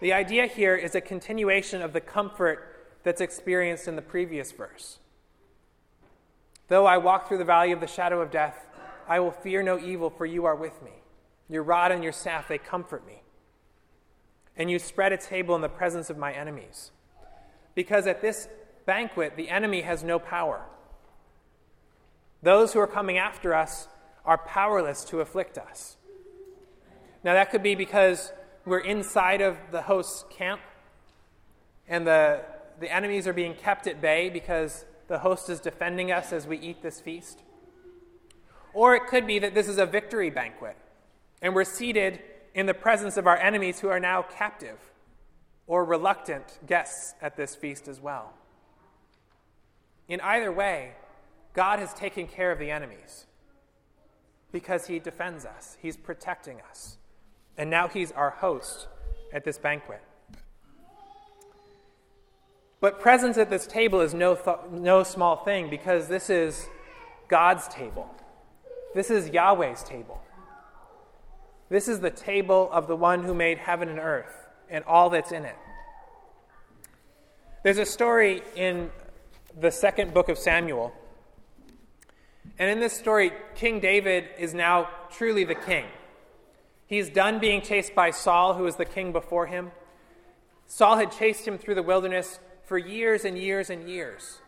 The 0.00 0.12
idea 0.12 0.46
here 0.46 0.74
is 0.74 0.96
a 0.96 1.00
continuation 1.00 1.80
of 1.80 1.92
the 1.92 2.00
comfort 2.00 2.77
that's 3.08 3.22
experienced 3.22 3.88
in 3.88 3.96
the 3.96 4.02
previous 4.02 4.52
verse. 4.52 4.98
Though 6.68 6.84
I 6.84 6.98
walk 6.98 7.26
through 7.26 7.38
the 7.38 7.44
valley 7.44 7.72
of 7.72 7.80
the 7.80 7.86
shadow 7.86 8.20
of 8.20 8.30
death, 8.30 8.68
I 9.08 9.18
will 9.20 9.30
fear 9.30 9.62
no 9.62 9.78
evil, 9.78 10.10
for 10.10 10.26
you 10.26 10.44
are 10.44 10.54
with 10.54 10.82
me. 10.82 10.90
Your 11.48 11.62
rod 11.62 11.90
and 11.90 12.02
your 12.02 12.12
staff, 12.12 12.48
they 12.48 12.58
comfort 12.58 13.06
me. 13.06 13.22
And 14.58 14.70
you 14.70 14.78
spread 14.78 15.14
a 15.14 15.16
table 15.16 15.54
in 15.54 15.62
the 15.62 15.70
presence 15.70 16.10
of 16.10 16.18
my 16.18 16.34
enemies. 16.34 16.90
Because 17.74 18.06
at 18.06 18.20
this 18.20 18.46
banquet, 18.84 19.36
the 19.38 19.48
enemy 19.48 19.80
has 19.80 20.04
no 20.04 20.18
power. 20.18 20.60
Those 22.42 22.74
who 22.74 22.80
are 22.80 22.86
coming 22.86 23.16
after 23.16 23.54
us 23.54 23.88
are 24.26 24.36
powerless 24.36 25.02
to 25.04 25.22
afflict 25.22 25.56
us. 25.56 25.96
Now, 27.24 27.32
that 27.32 27.50
could 27.50 27.62
be 27.62 27.74
because 27.74 28.34
we're 28.66 28.80
inside 28.80 29.40
of 29.40 29.56
the 29.72 29.80
host's 29.80 30.26
camp 30.28 30.60
and 31.88 32.06
the, 32.06 32.44
the 32.80 32.92
enemies 32.92 33.26
are 33.26 33.32
being 33.32 33.54
kept 33.54 33.86
at 33.86 34.00
bay 34.00 34.28
because 34.28 34.84
the 35.08 35.20
host 35.20 35.48
is 35.48 35.60
defending 35.60 36.12
us 36.12 36.32
as 36.32 36.46
we 36.46 36.58
eat 36.58 36.82
this 36.82 37.00
feast. 37.00 37.42
Or 38.72 38.94
it 38.94 39.06
could 39.06 39.26
be 39.26 39.38
that 39.38 39.54
this 39.54 39.68
is 39.68 39.78
a 39.78 39.86
victory 39.86 40.30
banquet 40.30 40.76
and 41.40 41.54
we're 41.54 41.64
seated 41.64 42.20
in 42.54 42.66
the 42.66 42.74
presence 42.74 43.16
of 43.16 43.26
our 43.26 43.36
enemies 43.36 43.80
who 43.80 43.88
are 43.88 44.00
now 44.00 44.22
captive 44.22 44.78
or 45.66 45.84
reluctant 45.84 46.58
guests 46.66 47.14
at 47.20 47.36
this 47.36 47.54
feast 47.54 47.88
as 47.88 48.00
well. 48.00 48.32
In 50.08 50.20
either 50.20 50.50
way, 50.50 50.92
God 51.52 51.78
has 51.78 51.92
taken 51.94 52.26
care 52.26 52.50
of 52.50 52.58
the 52.58 52.70
enemies 52.70 53.26
because 54.50 54.86
he 54.86 54.98
defends 54.98 55.44
us, 55.44 55.76
he's 55.80 55.96
protecting 55.96 56.60
us. 56.70 56.96
And 57.56 57.68
now 57.68 57.88
he's 57.88 58.12
our 58.12 58.30
host 58.30 58.86
at 59.32 59.44
this 59.44 59.58
banquet. 59.58 60.00
But 62.80 63.00
presence 63.00 63.36
at 63.38 63.50
this 63.50 63.66
table 63.66 64.00
is 64.00 64.14
no, 64.14 64.34
th- 64.34 64.56
no 64.70 65.02
small 65.02 65.36
thing 65.36 65.68
because 65.68 66.08
this 66.08 66.30
is 66.30 66.68
God's 67.28 67.66
table. 67.68 68.08
This 68.94 69.10
is 69.10 69.30
Yahweh's 69.30 69.82
table. 69.82 70.20
This 71.68 71.88
is 71.88 72.00
the 72.00 72.10
table 72.10 72.70
of 72.72 72.86
the 72.86 72.96
one 72.96 73.24
who 73.24 73.34
made 73.34 73.58
heaven 73.58 73.88
and 73.88 73.98
earth 73.98 74.48
and 74.70 74.84
all 74.84 75.10
that's 75.10 75.32
in 75.32 75.44
it. 75.44 75.56
There's 77.64 77.78
a 77.78 77.84
story 77.84 78.42
in 78.54 78.90
the 79.58 79.70
second 79.70 80.14
book 80.14 80.28
of 80.28 80.38
Samuel 80.38 80.94
and 82.58 82.70
in 82.70 82.80
this 82.80 82.92
story, 82.92 83.32
King 83.54 83.78
David 83.78 84.28
is 84.38 84.52
now 84.52 84.88
truly 85.10 85.44
the 85.44 85.54
king. 85.54 85.84
He's 86.86 87.08
done 87.08 87.38
being 87.38 87.62
chased 87.62 87.94
by 87.94 88.10
Saul, 88.10 88.54
who 88.54 88.64
was 88.64 88.76
the 88.76 88.84
king 88.84 89.12
before 89.12 89.46
him. 89.46 89.70
Saul 90.66 90.96
had 90.96 91.12
chased 91.12 91.46
him 91.46 91.56
through 91.56 91.76
the 91.76 91.82
wilderness 91.82 92.40
for 92.68 92.76
years 92.76 93.24
and 93.24 93.38
years 93.38 93.70
and 93.70 93.88
years. 93.88 94.38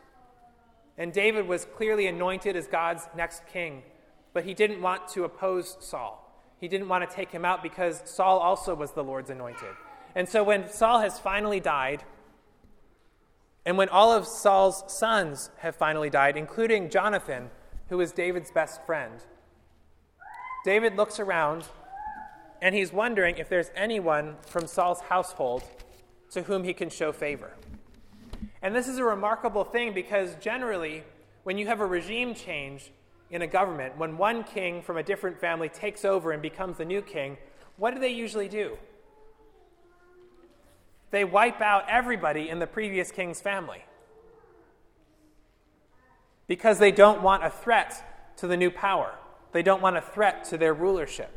And 0.98 1.12
David 1.12 1.48
was 1.48 1.64
clearly 1.64 2.06
anointed 2.06 2.54
as 2.54 2.66
God's 2.66 3.08
next 3.16 3.42
king, 3.50 3.82
but 4.34 4.44
he 4.44 4.52
didn't 4.52 4.82
want 4.82 5.08
to 5.08 5.24
oppose 5.24 5.78
Saul. 5.80 6.26
He 6.58 6.68
didn't 6.68 6.88
want 6.88 7.08
to 7.08 7.16
take 7.16 7.30
him 7.32 7.46
out 7.46 7.62
because 7.62 8.02
Saul 8.04 8.38
also 8.38 8.74
was 8.74 8.92
the 8.92 9.02
Lord's 9.02 9.30
anointed. 9.30 9.74
And 10.14 10.28
so 10.28 10.44
when 10.44 10.70
Saul 10.70 11.00
has 11.00 11.18
finally 11.18 11.60
died, 11.60 12.04
and 13.64 13.78
when 13.78 13.88
all 13.88 14.12
of 14.12 14.26
Saul's 14.26 14.84
sons 14.86 15.50
have 15.58 15.74
finally 15.74 16.10
died, 16.10 16.36
including 16.36 16.90
Jonathan, 16.90 17.50
who 17.88 18.00
is 18.00 18.12
David's 18.12 18.50
best 18.50 18.84
friend. 18.84 19.14
David 20.64 20.96
looks 20.96 21.18
around 21.18 21.64
and 22.62 22.74
he's 22.74 22.92
wondering 22.92 23.38
if 23.38 23.48
there's 23.48 23.70
anyone 23.74 24.36
from 24.46 24.66
Saul's 24.66 25.00
household 25.00 25.62
to 26.32 26.42
whom 26.42 26.64
he 26.64 26.74
can 26.74 26.90
show 26.90 27.10
favor. 27.12 27.52
And 28.62 28.74
this 28.74 28.88
is 28.88 28.98
a 28.98 29.04
remarkable 29.04 29.64
thing 29.64 29.92
because 29.92 30.34
generally, 30.36 31.04
when 31.44 31.56
you 31.56 31.66
have 31.66 31.80
a 31.80 31.86
regime 31.86 32.34
change 32.34 32.92
in 33.30 33.42
a 33.42 33.46
government, 33.46 33.96
when 33.96 34.18
one 34.18 34.44
king 34.44 34.82
from 34.82 34.96
a 34.96 35.02
different 35.02 35.40
family 35.40 35.68
takes 35.68 36.04
over 36.04 36.32
and 36.32 36.42
becomes 36.42 36.76
the 36.78 36.84
new 36.84 37.00
king, 37.00 37.38
what 37.76 37.94
do 37.94 38.00
they 38.00 38.10
usually 38.10 38.48
do? 38.48 38.76
They 41.10 41.24
wipe 41.24 41.60
out 41.60 41.84
everybody 41.88 42.48
in 42.48 42.58
the 42.58 42.66
previous 42.66 43.10
king's 43.10 43.40
family 43.40 43.84
because 46.46 46.78
they 46.78 46.92
don't 46.92 47.22
want 47.22 47.44
a 47.44 47.50
threat 47.50 48.36
to 48.36 48.46
the 48.46 48.56
new 48.56 48.70
power. 48.70 49.14
They 49.52 49.62
don't 49.62 49.82
want 49.82 49.96
a 49.96 50.00
threat 50.00 50.44
to 50.46 50.58
their 50.58 50.74
rulership. 50.74 51.30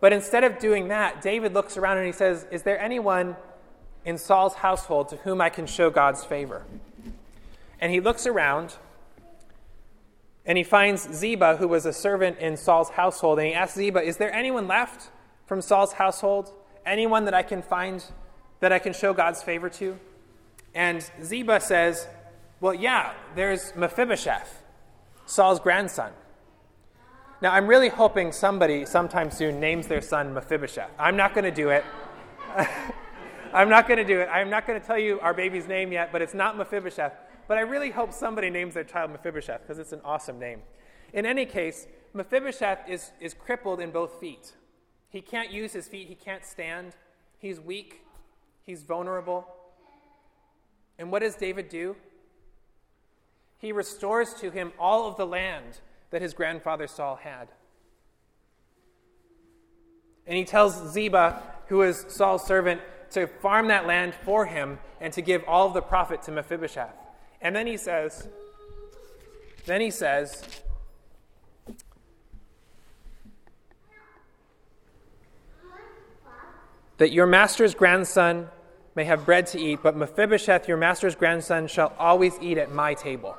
But 0.00 0.12
instead 0.12 0.42
of 0.42 0.58
doing 0.58 0.88
that, 0.88 1.22
David 1.22 1.54
looks 1.54 1.76
around 1.76 1.98
and 1.98 2.06
he 2.06 2.12
says, 2.12 2.46
Is 2.50 2.62
there 2.62 2.80
anyone 2.80 3.36
in 4.04 4.18
Saul's 4.18 4.54
household 4.54 5.08
to 5.10 5.16
whom 5.16 5.40
I 5.40 5.48
can 5.48 5.66
show 5.66 5.90
God's 5.90 6.24
favor. 6.24 6.64
And 7.80 7.92
he 7.92 8.00
looks 8.00 8.26
around 8.26 8.76
and 10.44 10.58
he 10.58 10.64
finds 10.64 11.08
Ziba, 11.12 11.56
who 11.56 11.68
was 11.68 11.86
a 11.86 11.92
servant 11.92 12.38
in 12.38 12.56
Saul's 12.56 12.90
household, 12.90 13.38
and 13.38 13.46
he 13.46 13.54
asks 13.54 13.76
Ziba, 13.76 14.02
Is 14.02 14.16
there 14.16 14.32
anyone 14.32 14.66
left 14.66 15.10
from 15.46 15.60
Saul's 15.60 15.92
household? 15.92 16.52
Anyone 16.84 17.26
that 17.26 17.34
I 17.34 17.42
can 17.42 17.62
find 17.62 18.04
that 18.58 18.72
I 18.72 18.80
can 18.80 18.92
show 18.92 19.14
God's 19.14 19.42
favor 19.42 19.68
to? 19.70 19.98
And 20.74 21.08
Ziba 21.22 21.60
says, 21.60 22.08
Well, 22.60 22.74
yeah, 22.74 23.12
there's 23.36 23.72
Mephibosheth, 23.76 24.64
Saul's 25.26 25.60
grandson. 25.60 26.12
Now, 27.40 27.52
I'm 27.52 27.66
really 27.66 27.88
hoping 27.88 28.32
somebody 28.32 28.84
sometime 28.86 29.30
soon 29.30 29.58
names 29.58 29.88
their 29.88 30.00
son 30.00 30.32
Mephibosheth. 30.32 30.90
I'm 30.98 31.16
not 31.16 31.34
going 31.34 31.44
to 31.44 31.50
do 31.50 31.70
it. 31.70 31.84
I'm 33.52 33.68
not 33.68 33.86
going 33.86 33.98
to 33.98 34.04
do 34.04 34.20
it. 34.20 34.28
I'm 34.32 34.50
not 34.50 34.66
going 34.66 34.80
to 34.80 34.86
tell 34.86 34.98
you 34.98 35.20
our 35.20 35.34
baby's 35.34 35.66
name 35.66 35.92
yet, 35.92 36.10
but 36.12 36.22
it's 36.22 36.34
not 36.34 36.56
Mephibosheth. 36.56 37.12
But 37.48 37.58
I 37.58 37.62
really 37.62 37.90
hope 37.90 38.12
somebody 38.12 38.50
names 38.50 38.74
their 38.74 38.84
child 38.84 39.10
Mephibosheth 39.10 39.62
because 39.62 39.78
it's 39.78 39.92
an 39.92 40.00
awesome 40.04 40.38
name. 40.38 40.62
In 41.12 41.26
any 41.26 41.44
case, 41.44 41.86
Mephibosheth 42.14 42.88
is, 42.88 43.10
is 43.20 43.34
crippled 43.34 43.80
in 43.80 43.90
both 43.90 44.18
feet. 44.20 44.52
He 45.10 45.20
can't 45.20 45.50
use 45.50 45.72
his 45.72 45.88
feet, 45.88 46.08
he 46.08 46.14
can't 46.14 46.44
stand. 46.44 46.94
He's 47.38 47.60
weak, 47.60 48.02
he's 48.64 48.82
vulnerable. 48.82 49.46
And 50.98 51.10
what 51.10 51.20
does 51.20 51.34
David 51.34 51.68
do? 51.68 51.96
He 53.58 53.72
restores 53.72 54.32
to 54.34 54.50
him 54.50 54.72
all 54.78 55.08
of 55.08 55.16
the 55.16 55.26
land 55.26 55.80
that 56.10 56.22
his 56.22 56.32
grandfather 56.34 56.86
Saul 56.86 57.16
had. 57.16 57.48
And 60.26 60.36
he 60.36 60.44
tells 60.44 60.92
Ziba, 60.92 61.42
who 61.66 61.82
is 61.82 62.04
Saul's 62.08 62.46
servant, 62.46 62.80
to 63.12 63.26
farm 63.26 63.68
that 63.68 63.86
land 63.86 64.14
for 64.24 64.46
him 64.46 64.78
and 65.00 65.12
to 65.12 65.22
give 65.22 65.44
all 65.46 65.66
of 65.66 65.74
the 65.74 65.82
profit 65.82 66.22
to 66.22 66.32
Mephibosheth. 66.32 66.94
And 67.40 67.54
then 67.54 67.66
he 67.66 67.76
says, 67.76 68.28
then 69.66 69.80
he 69.80 69.90
says, 69.90 70.44
that 76.98 77.12
your 77.12 77.26
master's 77.26 77.74
grandson 77.74 78.48
may 78.94 79.04
have 79.04 79.24
bread 79.24 79.46
to 79.48 79.60
eat, 79.60 79.80
but 79.82 79.96
Mephibosheth, 79.96 80.68
your 80.68 80.76
master's 80.76 81.14
grandson, 81.14 81.66
shall 81.66 81.92
always 81.98 82.34
eat 82.40 82.58
at 82.58 82.70
my 82.70 82.94
table. 82.94 83.36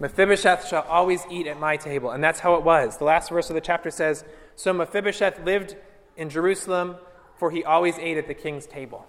Mephibosheth 0.00 0.66
shall 0.66 0.82
always 0.82 1.24
eat 1.30 1.46
at 1.46 1.60
my 1.60 1.76
table. 1.76 2.10
And 2.10 2.22
that's 2.22 2.40
how 2.40 2.54
it 2.54 2.62
was. 2.62 2.98
The 2.98 3.04
last 3.04 3.30
verse 3.30 3.50
of 3.50 3.54
the 3.54 3.60
chapter 3.60 3.90
says 3.90 4.24
So 4.56 4.72
Mephibosheth 4.72 5.44
lived 5.44 5.76
in 6.16 6.30
Jerusalem, 6.30 6.96
for 7.36 7.50
he 7.50 7.64
always 7.64 7.98
ate 7.98 8.18
at 8.18 8.28
the 8.28 8.34
king's 8.34 8.66
table. 8.66 9.06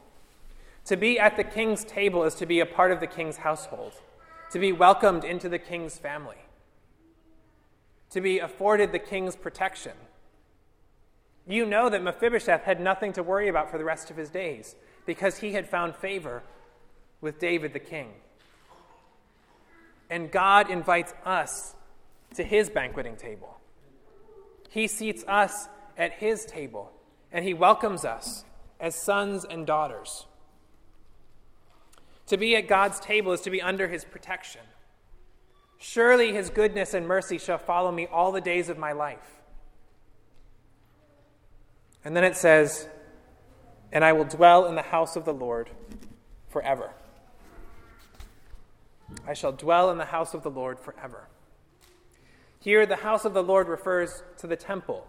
To 0.85 0.97
be 0.97 1.19
at 1.19 1.37
the 1.37 1.43
king's 1.43 1.83
table 1.83 2.23
is 2.23 2.35
to 2.35 2.45
be 2.45 2.59
a 2.59 2.65
part 2.65 2.91
of 2.91 2.99
the 2.99 3.07
king's 3.07 3.37
household, 3.37 3.93
to 4.51 4.59
be 4.59 4.71
welcomed 4.71 5.23
into 5.23 5.47
the 5.47 5.59
king's 5.59 5.97
family, 5.97 6.37
to 8.09 8.21
be 8.21 8.39
afforded 8.39 8.91
the 8.91 8.99
king's 8.99 9.35
protection. 9.35 9.93
You 11.47 11.65
know 11.65 11.89
that 11.89 12.01
Mephibosheth 12.01 12.63
had 12.63 12.79
nothing 12.79 13.13
to 13.13 13.23
worry 13.23 13.47
about 13.47 13.69
for 13.69 13.77
the 13.77 13.83
rest 13.83 14.09
of 14.09 14.17
his 14.17 14.29
days 14.29 14.75
because 15.05 15.39
he 15.39 15.53
had 15.53 15.67
found 15.67 15.95
favor 15.95 16.43
with 17.21 17.39
David 17.39 17.73
the 17.73 17.79
king. 17.79 18.13
And 20.09 20.31
God 20.31 20.69
invites 20.69 21.13
us 21.25 21.75
to 22.35 22.43
his 22.43 22.69
banqueting 22.69 23.15
table. 23.15 23.57
He 24.73 24.87
seats 24.87 25.23
us 25.27 25.69
at 25.95 26.13
his 26.13 26.45
table, 26.45 26.91
and 27.31 27.45
he 27.45 27.53
welcomes 27.53 28.03
us 28.03 28.43
as 28.79 28.95
sons 28.95 29.45
and 29.47 29.67
daughters. 29.67 30.25
To 32.25 32.37
be 32.37 32.55
at 32.55 32.67
God's 32.67 32.99
table 32.99 33.33
is 33.33 33.41
to 33.41 33.51
be 33.51 33.61
under 33.61 33.87
his 33.87 34.03
protection. 34.03 34.61
Surely 35.77 36.33
his 36.33 36.49
goodness 36.49 36.95
and 36.95 37.07
mercy 37.07 37.37
shall 37.37 37.59
follow 37.59 37.91
me 37.91 38.07
all 38.07 38.31
the 38.31 38.41
days 38.41 38.67
of 38.67 38.79
my 38.79 38.93
life. 38.93 39.43
And 42.03 42.17
then 42.17 42.23
it 42.23 42.35
says, 42.35 42.87
And 43.91 44.03
I 44.03 44.13
will 44.13 44.25
dwell 44.25 44.65
in 44.65 44.73
the 44.73 44.81
house 44.81 45.15
of 45.15 45.23
the 45.23 45.35
Lord 45.35 45.69
forever. 46.49 46.89
I 49.27 49.35
shall 49.35 49.51
dwell 49.51 49.91
in 49.91 49.99
the 49.99 50.05
house 50.05 50.33
of 50.33 50.41
the 50.41 50.49
Lord 50.49 50.79
forever. 50.79 51.27
Here, 52.63 52.85
the 52.85 52.95
house 52.95 53.25
of 53.25 53.33
the 53.33 53.43
Lord 53.43 53.67
refers 53.67 54.23
to 54.37 54.47
the 54.47 54.55
temple, 54.55 55.05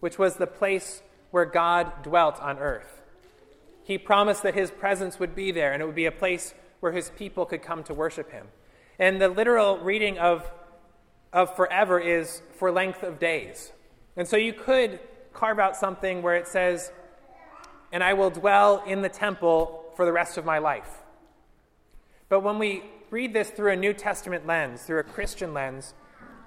which 0.00 0.18
was 0.18 0.36
the 0.36 0.46
place 0.46 1.02
where 1.30 1.46
God 1.46 2.02
dwelt 2.02 2.38
on 2.42 2.58
earth. 2.58 3.00
He 3.82 3.96
promised 3.96 4.42
that 4.42 4.52
his 4.52 4.70
presence 4.70 5.18
would 5.18 5.34
be 5.34 5.50
there, 5.50 5.72
and 5.72 5.82
it 5.82 5.86
would 5.86 5.94
be 5.94 6.04
a 6.04 6.12
place 6.12 6.52
where 6.80 6.92
his 6.92 7.08
people 7.16 7.46
could 7.46 7.62
come 7.62 7.82
to 7.84 7.94
worship 7.94 8.30
him. 8.30 8.48
And 8.98 9.18
the 9.18 9.30
literal 9.30 9.78
reading 9.78 10.18
of, 10.18 10.50
of 11.32 11.56
forever 11.56 11.98
is 11.98 12.42
for 12.58 12.70
length 12.70 13.02
of 13.02 13.18
days. 13.18 13.72
And 14.14 14.28
so 14.28 14.36
you 14.36 14.52
could 14.52 15.00
carve 15.32 15.58
out 15.58 15.76
something 15.76 16.20
where 16.20 16.36
it 16.36 16.48
says, 16.48 16.92
and 17.92 18.04
I 18.04 18.12
will 18.12 18.28
dwell 18.28 18.84
in 18.86 19.00
the 19.00 19.08
temple 19.08 19.86
for 19.96 20.04
the 20.04 20.12
rest 20.12 20.36
of 20.36 20.44
my 20.44 20.58
life. 20.58 20.98
But 22.28 22.40
when 22.40 22.58
we 22.58 22.82
read 23.08 23.32
this 23.32 23.48
through 23.48 23.72
a 23.72 23.76
New 23.76 23.94
Testament 23.94 24.46
lens, 24.46 24.82
through 24.82 24.98
a 24.98 25.04
Christian 25.04 25.54
lens, 25.54 25.94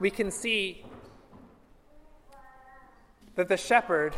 we 0.04 0.12
can 0.12 0.30
see 0.30 0.84
that 3.36 3.48
the 3.48 3.56
shepherd 3.56 4.14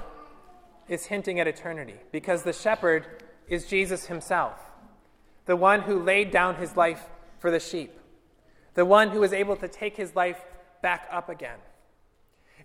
is 0.88 1.06
hinting 1.06 1.40
at 1.40 1.46
eternity 1.46 1.94
because 2.12 2.42
the 2.42 2.52
shepherd 2.52 3.06
is 3.48 3.68
Jesus 3.68 4.08
himself, 4.08 4.60
the 5.46 5.56
one 5.56 5.82
who 5.82 6.02
laid 6.02 6.32
down 6.32 6.56
his 6.56 6.76
life 6.76 7.04
for 7.38 7.52
the 7.52 7.60
sheep, 7.60 8.00
the 8.74 8.84
one 8.84 9.10
who 9.10 9.20
was 9.20 9.32
able 9.32 9.56
to 9.58 9.68
take 9.68 9.96
his 9.96 10.16
life 10.16 10.44
back 10.82 11.08
up 11.12 11.30
again. 11.30 11.60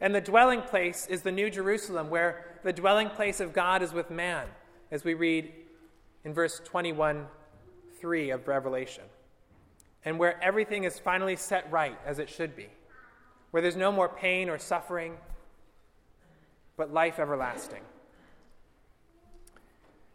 And 0.01 0.15
the 0.15 0.23
dwelling 0.23 0.63
place 0.63 1.07
is 1.07 1.21
the 1.21 1.31
New 1.31 1.51
Jerusalem, 1.51 2.09
where 2.09 2.59
the 2.65 2.73
dwelling 2.73 3.11
place 3.11 3.39
of 3.39 3.53
God 3.53 3.83
is 3.83 3.93
with 3.93 4.11
man, 4.11 4.47
as 4.91 5.05
we 5.05 5.13
read 5.13 5.53
in 6.25 6.33
verse 6.33 6.59
21 6.65 7.27
3 8.01 8.31
of 8.31 8.49
Revelation 8.49 9.05
and 10.07 10.19
where 10.19 10.43
everything 10.43 10.85
is 10.85 10.99
finally 10.99 11.37
set 11.37 11.71
right 11.71 11.99
as 12.07 12.19
it 12.19 12.31
should 12.31 12.57
be, 12.57 12.69
where 13.51 13.63
there's 13.63 13.77
no 13.77 13.91
more 13.91 14.09
pain 14.09 14.49
or 14.49 14.59
suffering, 14.59 15.17
but 16.77 16.93
life 16.93 17.19
everlasting. 17.19 17.83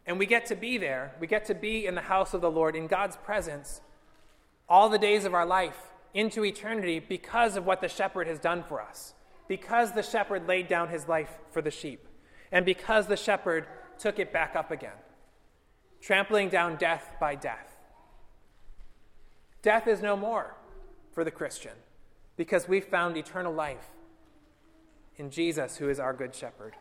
And 0.06 0.19
we 0.19 0.26
get 0.26 0.45
to 0.48 0.56
be 0.56 0.78
there. 0.78 1.15
We 1.19 1.28
get 1.28 1.45
to 1.45 1.56
be 1.56 1.86
in 1.86 1.95
the 1.95 2.02
house 2.02 2.34
of 2.34 2.41
the 2.41 2.52
Lord, 2.52 2.76
in 2.76 2.88
God's 2.88 3.17
presence, 3.17 3.82
all 4.69 4.89
the 4.89 5.00
days 5.00 5.26
of 5.26 5.34
our 5.34 5.45
life 5.45 5.78
into 6.13 6.45
eternity 6.45 7.00
because 7.00 7.56
of 7.58 7.65
what 7.65 7.82
the 7.82 7.89
shepherd 7.89 8.28
has 8.28 8.39
done 8.39 8.63
for 8.63 8.82
us, 8.82 9.13
because 9.48 9.91
the 9.91 10.04
shepherd 10.04 10.48
laid 10.48 10.67
down 10.67 10.89
his 10.89 11.08
life 11.08 11.38
for 11.52 11.62
the 11.62 11.71
sheep, 11.71 12.08
and 12.52 12.65
because 12.65 13.08
the 13.08 13.17
shepherd 13.17 13.65
took 14.00 14.17
it 14.17 14.32
back 14.32 14.56
up 14.56 14.71
again, 14.71 14.98
trampling 16.02 16.50
down 16.50 16.78
death 16.78 17.15
by 17.19 17.36
death. 17.36 17.76
Death 19.62 19.88
is 19.88 20.02
no 20.02 20.15
more 20.15 20.56
for 21.12 21.24
the 21.24 21.32
Christian 21.32 21.74
because 22.38 22.67
we 22.67 22.82
found 22.82 23.17
eternal 23.17 23.54
life 23.54 23.89
in 25.17 25.30
Jesus, 25.30 25.78
who 25.78 25.89
is 25.89 26.00
our 26.00 26.13
good 26.13 26.36
shepherd. 26.36 26.74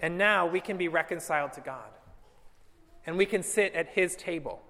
And 0.00 0.18
now 0.18 0.46
we 0.46 0.60
can 0.60 0.76
be 0.76 0.88
reconciled 0.88 1.52
to 1.54 1.60
God. 1.60 1.90
And 3.06 3.16
we 3.16 3.26
can 3.26 3.42
sit 3.42 3.74
at 3.74 3.88
his 3.88 4.16
table. 4.16 4.62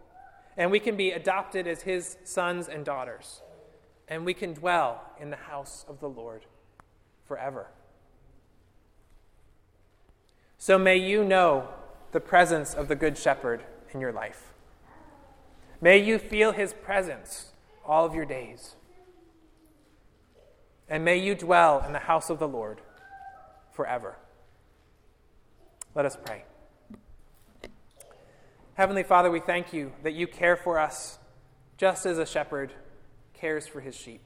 And 0.56 0.70
we 0.70 0.80
can 0.80 0.96
be 0.96 1.10
adopted 1.10 1.66
as 1.66 1.82
his 1.82 2.16
sons 2.24 2.68
and 2.68 2.84
daughters. 2.84 3.42
And 4.08 4.24
we 4.24 4.34
can 4.34 4.54
dwell 4.54 5.02
in 5.20 5.30
the 5.30 5.36
house 5.36 5.84
of 5.88 6.00
the 6.00 6.08
Lord 6.08 6.44
forever. 7.26 7.66
So 10.58 10.78
may 10.78 10.96
you 10.96 11.24
know 11.24 11.68
the 12.12 12.20
presence 12.20 12.72
of 12.74 12.88
the 12.88 12.94
Good 12.94 13.18
Shepherd 13.18 13.62
in 13.92 14.00
your 14.00 14.12
life. 14.12 14.54
May 15.80 15.98
you 15.98 16.18
feel 16.18 16.52
his 16.52 16.72
presence 16.72 17.52
all 17.84 18.06
of 18.06 18.14
your 18.14 18.24
days. 18.24 18.76
And 20.88 21.04
may 21.04 21.16
you 21.16 21.34
dwell 21.34 21.82
in 21.84 21.92
the 21.92 21.98
house 21.98 22.30
of 22.30 22.38
the 22.38 22.48
Lord 22.48 22.80
forever. 23.72 24.16
Let 25.94 26.06
us 26.06 26.16
pray. 26.24 26.44
Heavenly 28.74 29.02
Father, 29.02 29.30
we 29.30 29.40
thank 29.40 29.72
you 29.72 29.92
that 30.02 30.12
you 30.12 30.26
care 30.26 30.56
for 30.56 30.78
us 30.78 31.18
just 31.76 32.06
as 32.06 32.18
a 32.18 32.26
shepherd 32.26 32.72
cares 33.32 33.66
for 33.66 33.80
his 33.80 33.94
sheep. 33.94 34.22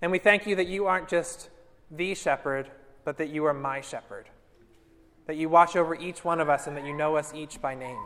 And 0.00 0.10
we 0.10 0.18
thank 0.18 0.46
you 0.46 0.56
that 0.56 0.66
you 0.66 0.86
aren't 0.86 1.08
just 1.08 1.48
the 1.90 2.14
shepherd, 2.14 2.70
but 3.04 3.18
that 3.18 3.28
you 3.28 3.44
are 3.44 3.54
my 3.54 3.80
shepherd. 3.80 4.28
That 5.26 5.36
you 5.36 5.48
watch 5.48 5.76
over 5.76 5.94
each 5.94 6.24
one 6.24 6.40
of 6.40 6.48
us 6.48 6.66
and 6.66 6.76
that 6.76 6.84
you 6.84 6.92
know 6.92 7.16
us 7.16 7.32
each 7.34 7.62
by 7.62 7.74
name. 7.74 7.98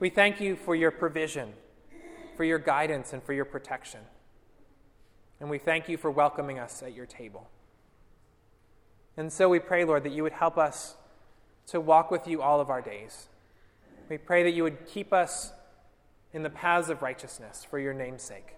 We 0.00 0.10
thank 0.10 0.40
you 0.40 0.54
for 0.54 0.74
your 0.74 0.90
provision, 0.90 1.54
for 2.36 2.44
your 2.44 2.58
guidance, 2.58 3.12
and 3.12 3.22
for 3.22 3.32
your 3.32 3.46
protection. 3.46 4.00
And 5.40 5.48
we 5.50 5.58
thank 5.58 5.88
you 5.88 5.96
for 5.96 6.10
welcoming 6.10 6.58
us 6.58 6.82
at 6.82 6.94
your 6.94 7.06
table. 7.06 7.48
And 9.16 9.32
so 9.32 9.48
we 9.48 9.58
pray, 9.58 9.84
Lord, 9.84 10.04
that 10.04 10.12
you 10.12 10.22
would 10.22 10.32
help 10.32 10.58
us 10.58 10.96
to 11.68 11.80
walk 11.80 12.10
with 12.10 12.26
you 12.26 12.42
all 12.42 12.60
of 12.60 12.70
our 12.70 12.80
days. 12.80 13.28
We 14.08 14.18
pray 14.18 14.42
that 14.42 14.52
you 14.52 14.62
would 14.62 14.86
keep 14.86 15.12
us 15.12 15.52
in 16.32 16.42
the 16.42 16.50
paths 16.50 16.88
of 16.88 17.02
righteousness 17.02 17.66
for 17.68 17.78
your 17.78 17.94
name's 17.94 18.22
sake. 18.22 18.54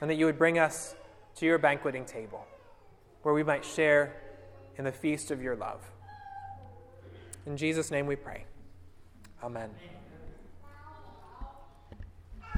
And 0.00 0.08
that 0.10 0.14
you 0.14 0.26
would 0.26 0.38
bring 0.38 0.58
us 0.58 0.94
to 1.36 1.46
your 1.46 1.58
banqueting 1.58 2.04
table, 2.04 2.46
where 3.22 3.34
we 3.34 3.42
might 3.42 3.64
share 3.64 4.14
in 4.76 4.84
the 4.84 4.92
feast 4.92 5.30
of 5.30 5.42
your 5.42 5.56
love. 5.56 5.80
In 7.46 7.56
Jesus' 7.56 7.90
name 7.90 8.06
we 8.06 8.16
pray. 8.16 8.44
Amen. 9.42 9.70